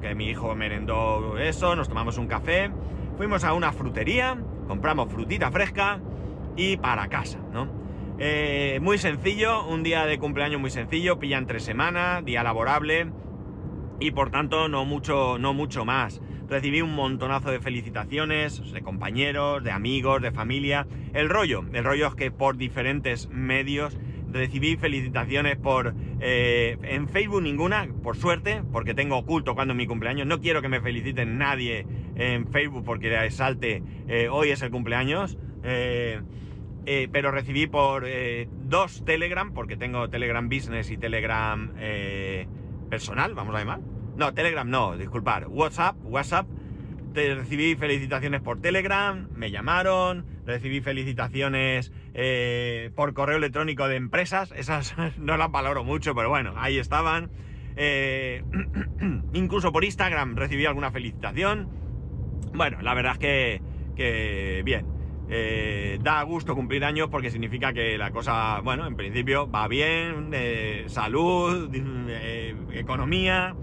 que 0.00 0.14
mi 0.14 0.28
hijo 0.28 0.54
merendó 0.54 1.38
eso, 1.38 1.74
nos 1.76 1.88
tomamos 1.88 2.18
un 2.18 2.26
café, 2.26 2.70
fuimos 3.16 3.44
a 3.44 3.52
una 3.52 3.72
frutería, 3.72 4.38
compramos 4.68 5.10
frutita 5.12 5.50
fresca 5.50 6.00
y 6.56 6.76
para 6.76 7.08
casa, 7.08 7.38
¿no? 7.52 7.80
Eh, 8.22 8.78
muy 8.82 8.98
sencillo, 8.98 9.66
un 9.66 9.82
día 9.82 10.04
de 10.04 10.18
cumpleaños 10.18 10.60
muy 10.60 10.70
sencillo, 10.70 11.18
pillan 11.18 11.46
tres 11.46 11.62
semanas, 11.64 12.22
día 12.22 12.42
laborable 12.42 13.10
y 13.98 14.10
por 14.10 14.30
tanto 14.30 14.68
no 14.68 14.84
mucho, 14.84 15.38
no 15.38 15.54
mucho 15.54 15.84
más. 15.84 16.20
Recibí 16.50 16.82
un 16.82 16.96
montonazo 16.96 17.52
de 17.52 17.60
felicitaciones 17.60 18.72
de 18.72 18.82
compañeros, 18.82 19.62
de 19.62 19.70
amigos, 19.70 20.20
de 20.20 20.32
familia. 20.32 20.84
El 21.14 21.28
rollo, 21.28 21.64
el 21.72 21.84
rollo 21.84 22.08
es 22.08 22.14
que 22.16 22.32
por 22.32 22.56
diferentes 22.56 23.28
medios 23.30 23.96
recibí 24.32 24.76
felicitaciones 24.76 25.56
por... 25.58 25.94
eh, 26.20 26.76
en 26.82 27.08
Facebook 27.08 27.42
ninguna, 27.42 27.86
por 28.02 28.16
suerte, 28.16 28.64
porque 28.72 28.94
tengo 28.94 29.16
oculto 29.16 29.54
cuando 29.54 29.74
es 29.74 29.78
mi 29.78 29.86
cumpleaños. 29.86 30.26
No 30.26 30.40
quiero 30.40 30.60
que 30.60 30.68
me 30.68 30.80
feliciten 30.80 31.38
nadie 31.38 31.86
en 32.16 32.48
Facebook 32.48 32.84
porque 32.84 33.30
salte 33.30 33.84
eh, 34.08 34.28
hoy 34.28 34.50
es 34.50 34.60
el 34.62 34.72
cumpleaños. 34.72 35.38
Eh, 35.62 36.20
pero 37.12 37.30
recibí 37.30 37.68
por 37.68 38.04
dos 38.64 39.04
Telegram, 39.04 39.52
porque 39.52 39.76
tengo 39.76 40.10
Telegram 40.10 40.48
Business 40.48 40.90
y 40.90 40.96
Telegram 40.96 41.72
personal, 42.88 43.34
vamos 43.34 43.54
a 43.54 43.58
llamar. 43.60 43.99
No, 44.20 44.34
Telegram 44.34 44.68
no, 44.68 44.98
disculpar. 44.98 45.48
WhatsApp, 45.48 45.96
WhatsApp. 46.04 46.46
Te 47.14 47.34
recibí 47.34 47.74
felicitaciones 47.74 48.42
por 48.42 48.60
Telegram, 48.60 49.26
me 49.34 49.50
llamaron, 49.50 50.26
recibí 50.44 50.82
felicitaciones 50.82 51.90
eh, 52.12 52.90
por 52.94 53.14
correo 53.14 53.38
electrónico 53.38 53.88
de 53.88 53.96
empresas, 53.96 54.52
esas 54.54 54.94
no 55.18 55.38
las 55.38 55.50
valoro 55.50 55.84
mucho, 55.84 56.14
pero 56.14 56.28
bueno, 56.28 56.52
ahí 56.58 56.76
estaban. 56.78 57.30
Eh, 57.76 58.44
incluso 59.32 59.72
por 59.72 59.84
Instagram 59.84 60.36
recibí 60.36 60.66
alguna 60.66 60.90
felicitación. 60.90 61.70
Bueno, 62.52 62.82
la 62.82 62.92
verdad 62.92 63.12
es 63.14 63.18
que, 63.20 63.62
que 63.96 64.60
bien. 64.66 64.84
Eh, 65.30 65.98
da 66.02 66.22
gusto 66.24 66.54
cumplir 66.54 66.84
años 66.84 67.08
porque 67.08 67.30
significa 67.30 67.72
que 67.72 67.96
la 67.96 68.10
cosa, 68.10 68.60
bueno, 68.62 68.86
en 68.86 68.96
principio 68.96 69.50
va 69.50 69.66
bien, 69.66 70.28
eh, 70.34 70.84
salud, 70.88 71.74
economía, 72.74 73.54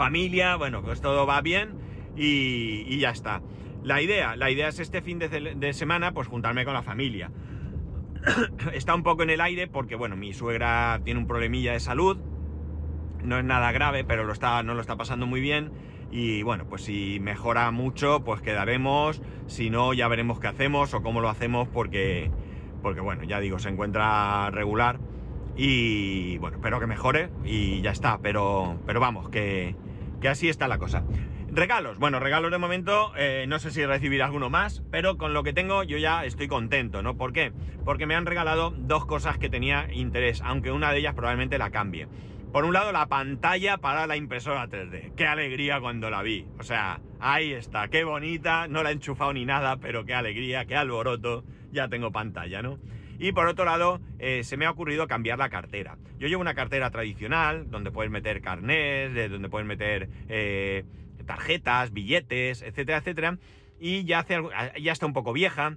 familia, 0.00 0.56
bueno, 0.56 0.80
pues 0.80 1.02
todo 1.02 1.26
va 1.26 1.42
bien 1.42 1.74
y, 2.16 2.98
ya 2.98 3.10
está. 3.10 3.42
La 3.82 4.00
idea, 4.00 4.34
la 4.34 4.50
idea 4.50 4.68
es 4.68 4.78
este 4.80 5.02
fin 5.02 5.18
de, 5.18 5.72
semana, 5.74 6.12
pues 6.14 6.26
juntarme 6.26 6.64
con 6.64 6.72
la 6.72 6.80
familia. 6.80 7.30
está 8.72 8.94
un 8.94 9.02
poco 9.02 9.24
en 9.24 9.28
el 9.28 9.42
aire 9.42 9.66
porque, 9.66 9.96
bueno, 9.96 10.16
mi 10.16 10.32
suegra 10.32 11.02
tiene 11.04 11.20
un 11.20 11.26
problemilla 11.26 11.74
de 11.74 11.80
salud, 11.80 12.16
no 13.22 13.38
es 13.38 13.44
nada 13.44 13.72
grave, 13.72 14.02
pero 14.02 14.22
no 14.24 14.72
lo 14.74 14.80
está 14.80 14.96
pasando 14.96 15.26
muy 15.26 15.42
bien. 15.42 15.70
Y 16.10 16.44
bueno, 16.44 16.64
pues 16.64 16.80
si 16.80 17.20
mejora 17.20 17.70
mucho, 17.70 18.24
pues 18.24 18.40
quedaremos. 18.40 19.20
Si 19.48 19.68
no, 19.68 19.92
ya 19.92 20.08
veremos 20.08 20.40
qué 20.40 20.46
hacemos 20.46 20.94
o 20.94 21.02
cómo 21.02 21.20
lo 21.20 21.28
hacemos, 21.28 21.68
porque, 21.68 22.30
porque 22.80 23.02
bueno, 23.02 23.24
ya 23.24 23.38
digo, 23.38 23.58
se 23.58 23.68
encuentra 23.68 24.48
regular. 24.50 24.98
Y 25.56 26.38
bueno, 26.38 26.56
espero 26.56 26.80
que 26.80 26.86
mejore 26.86 27.28
y 27.44 27.82
ya 27.82 27.90
está. 27.90 28.18
Pero, 28.22 28.78
pero 28.86 28.98
vamos, 28.98 29.28
que, 29.28 29.76
que 30.20 30.28
así 30.28 30.48
está 30.48 30.68
la 30.68 30.78
cosa. 30.78 31.04
Regalos, 31.52 31.98
bueno, 31.98 32.20
regalos 32.20 32.52
de 32.52 32.58
momento, 32.58 33.12
eh, 33.16 33.44
no 33.48 33.58
sé 33.58 33.72
si 33.72 33.84
recibiré 33.84 34.22
alguno 34.22 34.50
más, 34.50 34.84
pero 34.90 35.18
con 35.18 35.34
lo 35.34 35.42
que 35.42 35.52
tengo 35.52 35.82
yo 35.82 35.98
ya 35.98 36.24
estoy 36.24 36.46
contento, 36.46 37.02
¿no? 37.02 37.16
¿Por 37.16 37.32
qué? 37.32 37.52
Porque 37.84 38.06
me 38.06 38.14
han 38.14 38.26
regalado 38.26 38.70
dos 38.70 39.04
cosas 39.04 39.36
que 39.38 39.48
tenía 39.48 39.92
interés, 39.92 40.42
aunque 40.44 40.70
una 40.70 40.92
de 40.92 41.00
ellas 41.00 41.14
probablemente 41.14 41.58
la 41.58 41.70
cambie. 41.70 42.06
Por 42.52 42.64
un 42.64 42.72
lado, 42.72 42.90
la 42.90 43.06
pantalla 43.06 43.78
para 43.78 44.08
la 44.08 44.16
impresora 44.16 44.68
3D. 44.68 45.14
Qué 45.14 45.24
alegría 45.24 45.80
cuando 45.80 46.10
la 46.10 46.20
vi. 46.22 46.48
O 46.58 46.64
sea, 46.64 47.00
ahí 47.20 47.52
está, 47.52 47.86
qué 47.88 48.02
bonita. 48.02 48.66
No 48.66 48.82
la 48.82 48.90
he 48.90 48.92
enchufado 48.92 49.32
ni 49.32 49.44
nada, 49.44 49.76
pero 49.76 50.04
qué 50.04 50.14
alegría, 50.14 50.64
qué 50.64 50.74
alboroto. 50.74 51.44
Ya 51.70 51.86
tengo 51.88 52.10
pantalla, 52.10 52.60
¿no? 52.60 52.78
Y 53.20 53.32
por 53.32 53.46
otro 53.46 53.66
lado, 53.66 54.00
eh, 54.18 54.42
se 54.44 54.56
me 54.56 54.64
ha 54.64 54.70
ocurrido 54.70 55.06
cambiar 55.06 55.38
la 55.38 55.50
cartera. 55.50 55.98
Yo 56.18 56.26
llevo 56.26 56.40
una 56.40 56.54
cartera 56.54 56.90
tradicional, 56.90 57.70
donde 57.70 57.90
puedes 57.90 58.10
meter 58.10 58.40
carnés, 58.40 59.12
de 59.12 59.28
donde 59.28 59.50
puedes 59.50 59.68
meter 59.68 60.08
eh, 60.30 60.84
tarjetas, 61.26 61.92
billetes, 61.92 62.62
etcétera, 62.62 62.98
etcétera. 62.98 63.38
Y 63.78 64.04
ya, 64.04 64.20
hace, 64.20 64.36
algo- 64.36 64.50
ya 64.80 64.90
está 64.92 65.04
un 65.04 65.12
poco 65.12 65.34
vieja. 65.34 65.76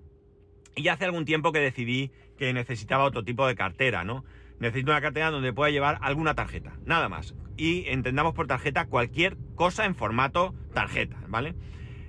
Y 0.75 0.83
ya 0.83 0.93
hace 0.93 1.03
algún 1.05 1.25
tiempo 1.25 1.51
que 1.51 1.59
decidí 1.59 2.11
que 2.37 2.53
necesitaba 2.53 3.03
otro 3.03 3.23
tipo 3.23 3.45
de 3.45 3.55
cartera, 3.55 4.05
¿no? 4.05 4.23
Necesito 4.59 4.91
una 4.91 5.01
cartera 5.01 5.29
donde 5.29 5.51
pueda 5.51 5.69
llevar 5.69 5.99
alguna 6.01 6.35
tarjeta, 6.35 6.71
nada 6.85 7.09
más. 7.09 7.35
Y 7.57 7.89
entendamos 7.89 8.33
por 8.33 8.47
tarjeta 8.47 8.85
cualquier 8.85 9.35
cosa 9.55 9.85
en 9.85 9.95
formato 9.95 10.55
tarjeta, 10.73 11.17
¿vale? 11.27 11.55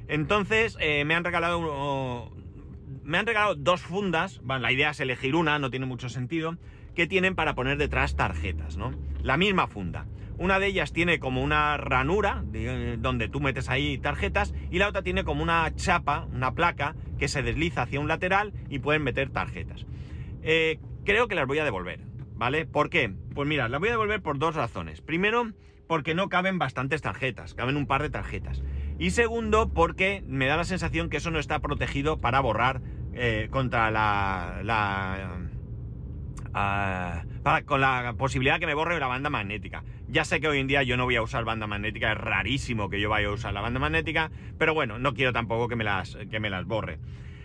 Entonces 0.06 0.76
eh, 0.80 1.04
me 1.04 1.14
han 1.14 1.24
regalado 1.24 2.30
me 3.04 3.18
han 3.18 3.26
regalado 3.26 3.54
dos 3.54 3.82
fundas. 3.82 4.40
La 4.46 4.72
idea 4.72 4.90
es 4.90 5.00
elegir 5.00 5.34
una, 5.34 5.58
no 5.58 5.70
tiene 5.70 5.86
mucho 5.86 6.08
sentido. 6.08 6.56
Que 6.94 7.06
tienen 7.06 7.34
para 7.34 7.54
poner 7.54 7.76
detrás 7.76 8.14
tarjetas, 8.14 8.76
¿no? 8.76 8.92
La 9.22 9.36
misma 9.36 9.66
funda. 9.66 10.06
Una 10.38 10.58
de 10.58 10.66
ellas 10.66 10.92
tiene 10.92 11.18
como 11.18 11.42
una 11.42 11.76
ranura 11.76 12.42
de- 12.46 12.96
donde 12.98 13.28
tú 13.28 13.40
metes 13.40 13.68
ahí 13.68 13.98
tarjetas 13.98 14.52
y 14.70 14.78
la 14.78 14.88
otra 14.88 15.02
tiene 15.02 15.24
como 15.24 15.42
una 15.42 15.72
chapa, 15.74 16.26
una 16.32 16.52
placa 16.54 16.94
que 17.18 17.28
se 17.28 17.42
desliza 17.42 17.82
hacia 17.82 18.00
un 18.00 18.08
lateral 18.08 18.52
y 18.68 18.78
pueden 18.80 19.02
meter 19.02 19.30
tarjetas. 19.30 19.86
Eh, 20.42 20.78
creo 21.04 21.28
que 21.28 21.34
las 21.34 21.46
voy 21.46 21.58
a 21.58 21.64
devolver, 21.64 22.00
¿vale? 22.34 22.66
¿Por 22.66 22.90
qué? 22.90 23.12
Pues 23.34 23.48
mira, 23.48 23.68
las 23.68 23.80
voy 23.80 23.88
a 23.88 23.92
devolver 23.92 24.22
por 24.22 24.38
dos 24.38 24.54
razones. 24.54 25.00
Primero, 25.00 25.52
porque 25.86 26.14
no 26.14 26.28
caben 26.28 26.58
bastantes 26.58 27.02
tarjetas, 27.02 27.54
caben 27.54 27.76
un 27.76 27.86
par 27.86 28.02
de 28.02 28.10
tarjetas. 28.10 28.62
Y 28.98 29.10
segundo, 29.10 29.72
porque 29.72 30.22
me 30.26 30.46
da 30.46 30.56
la 30.56 30.64
sensación 30.64 31.08
que 31.10 31.16
eso 31.16 31.30
no 31.30 31.38
está 31.38 31.58
protegido 31.60 32.20
para 32.20 32.40
borrar 32.40 32.80
eh, 33.12 33.48
contra 33.50 33.90
la... 33.90 34.60
la 34.62 35.40
ah, 36.54 37.24
para- 37.42 37.64
con 37.64 37.80
la 37.80 38.14
posibilidad 38.16 38.58
que 38.60 38.66
me 38.66 38.74
borre 38.74 38.98
la 39.00 39.06
banda 39.08 39.30
magnética. 39.30 39.84
Ya 40.08 40.24
sé 40.24 40.40
que 40.40 40.48
hoy 40.48 40.60
en 40.60 40.66
día 40.68 40.82
yo 40.82 40.96
no 40.96 41.04
voy 41.04 41.16
a 41.16 41.22
usar 41.22 41.44
banda 41.44 41.66
magnética, 41.66 42.12
es 42.12 42.18
rarísimo 42.18 42.88
que 42.88 43.00
yo 43.00 43.10
vaya 43.10 43.28
a 43.28 43.32
usar 43.32 43.52
la 43.52 43.60
banda 43.60 43.80
magnética, 43.80 44.30
pero 44.58 44.74
bueno, 44.74 44.98
no 44.98 45.12
quiero 45.14 45.32
tampoco 45.32 45.68
que 45.68 45.76
me 45.76 45.84
las, 45.84 46.16
que 46.30 46.40
me 46.40 46.50
las 46.50 46.64
borre. 46.64 46.98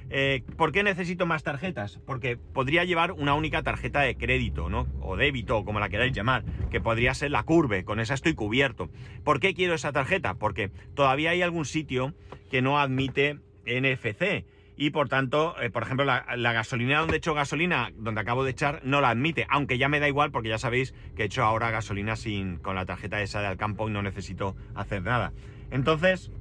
Eh, 0.10 0.44
¿Por 0.58 0.72
qué 0.72 0.84
necesito 0.84 1.26
más 1.26 1.44
tarjetas? 1.44 2.00
Porque 2.06 2.38
podría 2.38 2.84
llevar 2.84 3.12
una 3.12 3.36
única 3.36 3.62
tarjeta 3.62 4.02
de 4.02 4.18
crédito, 4.18 4.70
¿no? 4.70 4.88
O 5.02 5.16
débito, 5.16 5.64
como 5.64 5.80
la 5.80 5.90
queráis 5.90 6.14
llamar, 6.14 6.44
que 6.72 6.82
podría 6.82 7.14
ser 7.14 7.32
la 7.32 7.44
Curve, 7.44 7.86
con 7.86 8.00
esa 8.00 8.16
estoy 8.16 8.34
cubierto. 8.34 8.90
¿Por 9.24 9.40
qué 9.40 9.54
quiero 9.54 9.76
esa 9.76 9.92
tarjeta? 9.92 10.34
Porque 10.36 10.72
todavía 10.96 11.32
hay 11.32 11.42
algún 11.42 11.66
sitio 11.66 12.14
que 12.50 12.62
no 12.62 12.80
admite 12.80 13.40
NFC. 13.66 14.46
Y 14.82 14.92
por 14.92 15.10
tanto, 15.10 15.62
eh, 15.62 15.70
por 15.70 15.84
ejemplo, 15.84 16.06
la, 16.06 16.54
gasolina 16.54 17.00
donde 17.00 17.16
he 17.16 17.18
hecho 17.18 17.34
gasolina, 17.34 17.92
donde 17.98 18.22
acabo 18.22 18.46
de 18.46 18.52
echar, 18.52 18.80
no 18.86 19.02
la 19.02 19.10
admite. 19.10 19.46
Aunque 19.50 19.78
ya 19.78 19.90
me 19.90 20.00
da 20.00 20.08
igual 20.08 20.32
porque 20.32 20.48
ya 20.48 20.58
sabéis 20.58 20.94
que 21.18 21.24
he 21.24 21.26
hecho 21.26 21.44
ahora 21.44 21.70
gasolina 21.70 22.16
sin, 22.16 22.60
con 22.60 22.76
la 22.76 22.86
tarjeta 22.86 23.22
esa 23.22 23.42
de 23.42 23.48
Alcampo 23.48 23.90
y 23.90 23.92
no 23.92 24.02
necesito 24.02 24.56
hacer 24.76 25.04
nada. 25.04 25.34
Entonces, 25.70 26.32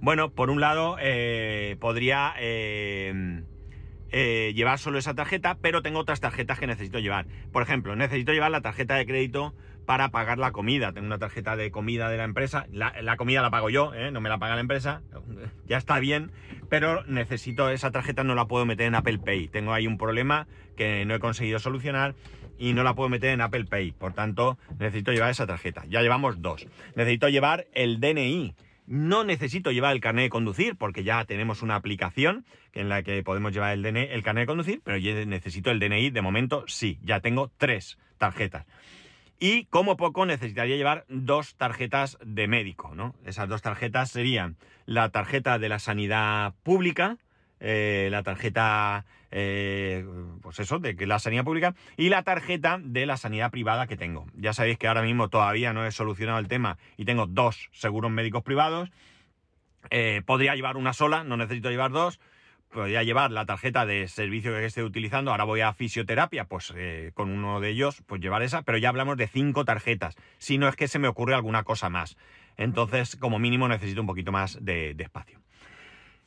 bueno, 0.00 0.30
por 0.30 0.50
un 0.50 0.60
lado, 0.60 0.96
eh, 1.00 1.76
podría 1.80 2.34
eh, 2.38 3.42
eh, 4.10 4.52
llevar 4.54 4.78
solo 4.78 4.98
esa 4.98 5.14
tarjeta, 5.14 5.58
pero 5.60 5.82
tengo 5.82 5.98
otras 5.98 6.20
tarjetas 6.20 6.58
que 6.58 6.66
necesito 6.66 6.98
llevar. 6.98 7.26
Por 7.52 7.62
ejemplo, 7.62 7.96
necesito 7.96 8.32
llevar 8.32 8.50
la 8.50 8.60
tarjeta 8.60 8.94
de 8.96 9.06
crédito 9.06 9.54
para 9.84 10.10
pagar 10.10 10.38
la 10.38 10.52
comida. 10.52 10.92
Tengo 10.92 11.06
una 11.06 11.18
tarjeta 11.18 11.56
de 11.56 11.70
comida 11.70 12.08
de 12.08 12.16
la 12.16 12.24
empresa. 12.24 12.66
La, 12.70 13.16
comida 13.16 13.40
la 13.42 13.50
pago 13.50 13.70
yo, 13.70 13.92
no 14.10 14.20
me 14.20 14.28
la 14.28 14.38
paga 14.38 14.54
la 14.54 14.60
empresa. 14.60 15.02
Ya 15.66 15.78
está 15.78 15.98
bien, 15.98 16.30
pero 16.68 17.02
necesito 17.06 17.70
esa 17.70 17.90
tarjeta, 17.90 18.22
no 18.22 18.36
la 18.36 18.46
puedo 18.46 18.64
meter 18.66 18.86
en 18.86 18.94
Apple 18.94 19.18
Pay. 19.18 19.48
Tengo 19.48 19.72
ahí 19.72 19.88
un 19.88 19.98
problema 19.98 20.46
que 20.76 21.04
no 21.04 21.14
he 21.16 21.18
conseguido 21.18 21.58
solucionar 21.58 22.14
y 22.58 22.72
no 22.72 22.82
la 22.82 22.94
puedo 22.94 23.08
meter 23.08 23.30
en 23.30 23.40
Apple 23.40 23.64
Pay. 23.64 23.92
Por 23.92 24.12
tanto, 24.12 24.58
necesito 24.78 25.12
llevar 25.12 25.30
esa 25.30 25.46
tarjeta. 25.46 25.84
Ya 25.88 26.02
llevamos 26.02 26.40
dos. 26.40 26.66
Necesito 26.94 27.28
llevar 27.28 27.66
el 27.72 28.00
DNI. 28.00 28.54
No 28.86 29.24
necesito 29.24 29.72
llevar 29.72 29.92
el 29.92 30.00
carnet 30.00 30.24
de 30.24 30.30
conducir 30.30 30.76
porque 30.76 31.04
ya 31.04 31.24
tenemos 31.24 31.62
una 31.62 31.74
aplicación 31.74 32.44
en 32.72 32.88
la 32.88 33.02
que 33.02 33.22
podemos 33.22 33.52
llevar 33.52 33.72
el, 33.72 33.82
DNI, 33.82 34.08
el 34.10 34.22
carnet 34.22 34.42
de 34.42 34.46
conducir, 34.46 34.80
pero 34.84 34.96
yo 34.96 35.12
necesito 35.26 35.70
el 35.70 35.80
DNI. 35.80 36.10
De 36.10 36.22
momento, 36.22 36.64
sí, 36.66 36.98
ya 37.02 37.20
tengo 37.20 37.50
tres 37.58 37.98
tarjetas. 38.18 38.66
Y 39.38 39.64
como 39.66 39.96
poco 39.96 40.24
necesitaría 40.24 40.76
llevar 40.76 41.04
dos 41.08 41.56
tarjetas 41.56 42.16
de 42.24 42.48
médico, 42.48 42.94
¿no? 42.94 43.14
Esas 43.26 43.48
dos 43.48 43.60
tarjetas 43.60 44.10
serían 44.10 44.56
la 44.86 45.10
tarjeta 45.10 45.58
de 45.58 45.68
la 45.68 45.78
sanidad 45.78 46.54
pública, 46.62 47.18
eh, 47.60 48.08
la 48.10 48.22
tarjeta, 48.22 49.04
eh, 49.38 50.02
pues 50.40 50.58
eso, 50.60 50.78
de 50.78 50.94
la 51.06 51.18
sanidad 51.18 51.44
pública 51.44 51.74
y 51.98 52.08
la 52.08 52.22
tarjeta 52.22 52.80
de 52.82 53.04
la 53.04 53.18
sanidad 53.18 53.50
privada 53.50 53.86
que 53.86 53.98
tengo. 53.98 54.24
Ya 54.34 54.54
sabéis 54.54 54.78
que 54.78 54.88
ahora 54.88 55.02
mismo 55.02 55.28
todavía 55.28 55.74
no 55.74 55.84
he 55.84 55.92
solucionado 55.92 56.38
el 56.38 56.48
tema 56.48 56.78
y 56.96 57.04
tengo 57.04 57.26
dos 57.26 57.68
seguros 57.72 58.10
médicos 58.10 58.42
privados. 58.42 58.90
Eh, 59.90 60.22
podría 60.24 60.54
llevar 60.54 60.78
una 60.78 60.94
sola, 60.94 61.22
no 61.22 61.36
necesito 61.36 61.68
llevar 61.68 61.90
dos. 61.90 62.18
Podría 62.72 63.02
llevar 63.02 63.30
la 63.30 63.44
tarjeta 63.44 63.84
de 63.84 64.08
servicio 64.08 64.52
que 64.52 64.64
esté 64.64 64.82
utilizando. 64.82 65.32
Ahora 65.32 65.44
voy 65.44 65.60
a 65.60 65.74
fisioterapia, 65.74 66.46
pues 66.46 66.72
eh, 66.74 67.10
con 67.12 67.30
uno 67.30 67.60
de 67.60 67.68
ellos, 67.68 68.02
pues 68.06 68.22
llevar 68.22 68.42
esa. 68.42 68.62
Pero 68.62 68.78
ya 68.78 68.88
hablamos 68.88 69.18
de 69.18 69.28
cinco 69.28 69.66
tarjetas. 69.66 70.16
Si 70.38 70.56
no 70.56 70.66
es 70.66 70.76
que 70.76 70.88
se 70.88 70.98
me 70.98 71.08
ocurre 71.08 71.34
alguna 71.34 71.62
cosa 71.62 71.90
más. 71.90 72.16
Entonces, 72.56 73.16
como 73.16 73.38
mínimo, 73.38 73.68
necesito 73.68 74.00
un 74.00 74.06
poquito 74.06 74.32
más 74.32 74.64
de 74.64 74.96
espacio. 74.98 75.45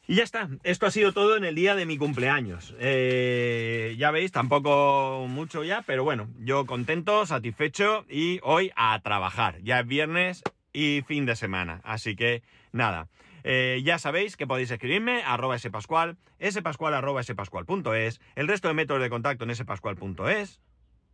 Y 0.09 0.15
ya 0.15 0.23
está, 0.23 0.49
esto 0.63 0.87
ha 0.87 0.91
sido 0.91 1.13
todo 1.13 1.37
en 1.37 1.43
el 1.43 1.53
día 1.53 1.75
de 1.75 1.85
mi 1.85 1.99
cumpleaños. 1.99 2.73
Eh, 2.79 3.95
ya 3.99 4.09
veis, 4.09 4.31
tampoco 4.31 5.27
mucho 5.29 5.63
ya, 5.63 5.83
pero 5.83 6.03
bueno, 6.03 6.29
yo 6.39 6.65
contento, 6.65 7.27
satisfecho 7.27 8.05
y 8.09 8.39
hoy 8.41 8.71
a 8.75 8.99
trabajar. 9.01 9.61
Ya 9.61 9.81
es 9.81 9.85
viernes 9.85 10.41
y 10.73 11.03
fin 11.05 11.27
de 11.27 11.35
semana, 11.35 11.79
así 11.83 12.15
que 12.15 12.41
nada. 12.71 13.07
Eh, 13.43 13.83
ya 13.85 13.99
sabéis 13.99 14.35
que 14.35 14.47
podéis 14.47 14.71
escribirme 14.71 15.21
arroba 15.21 15.59
spascual, 15.59 16.17
spascual 16.43 17.23
spascual.es, 17.23 18.19
el 18.33 18.47
resto 18.47 18.67
de 18.67 18.73
métodos 18.73 19.03
de 19.03 19.11
contacto 19.11 19.43
en 19.43 19.55
spascual.es, 19.55 20.59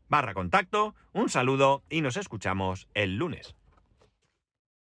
barra 0.08 0.34
contacto, 0.34 0.96
un 1.12 1.28
saludo 1.28 1.84
y 1.90 2.00
nos 2.00 2.16
escuchamos 2.16 2.88
el 2.94 3.18
lunes. 3.18 3.58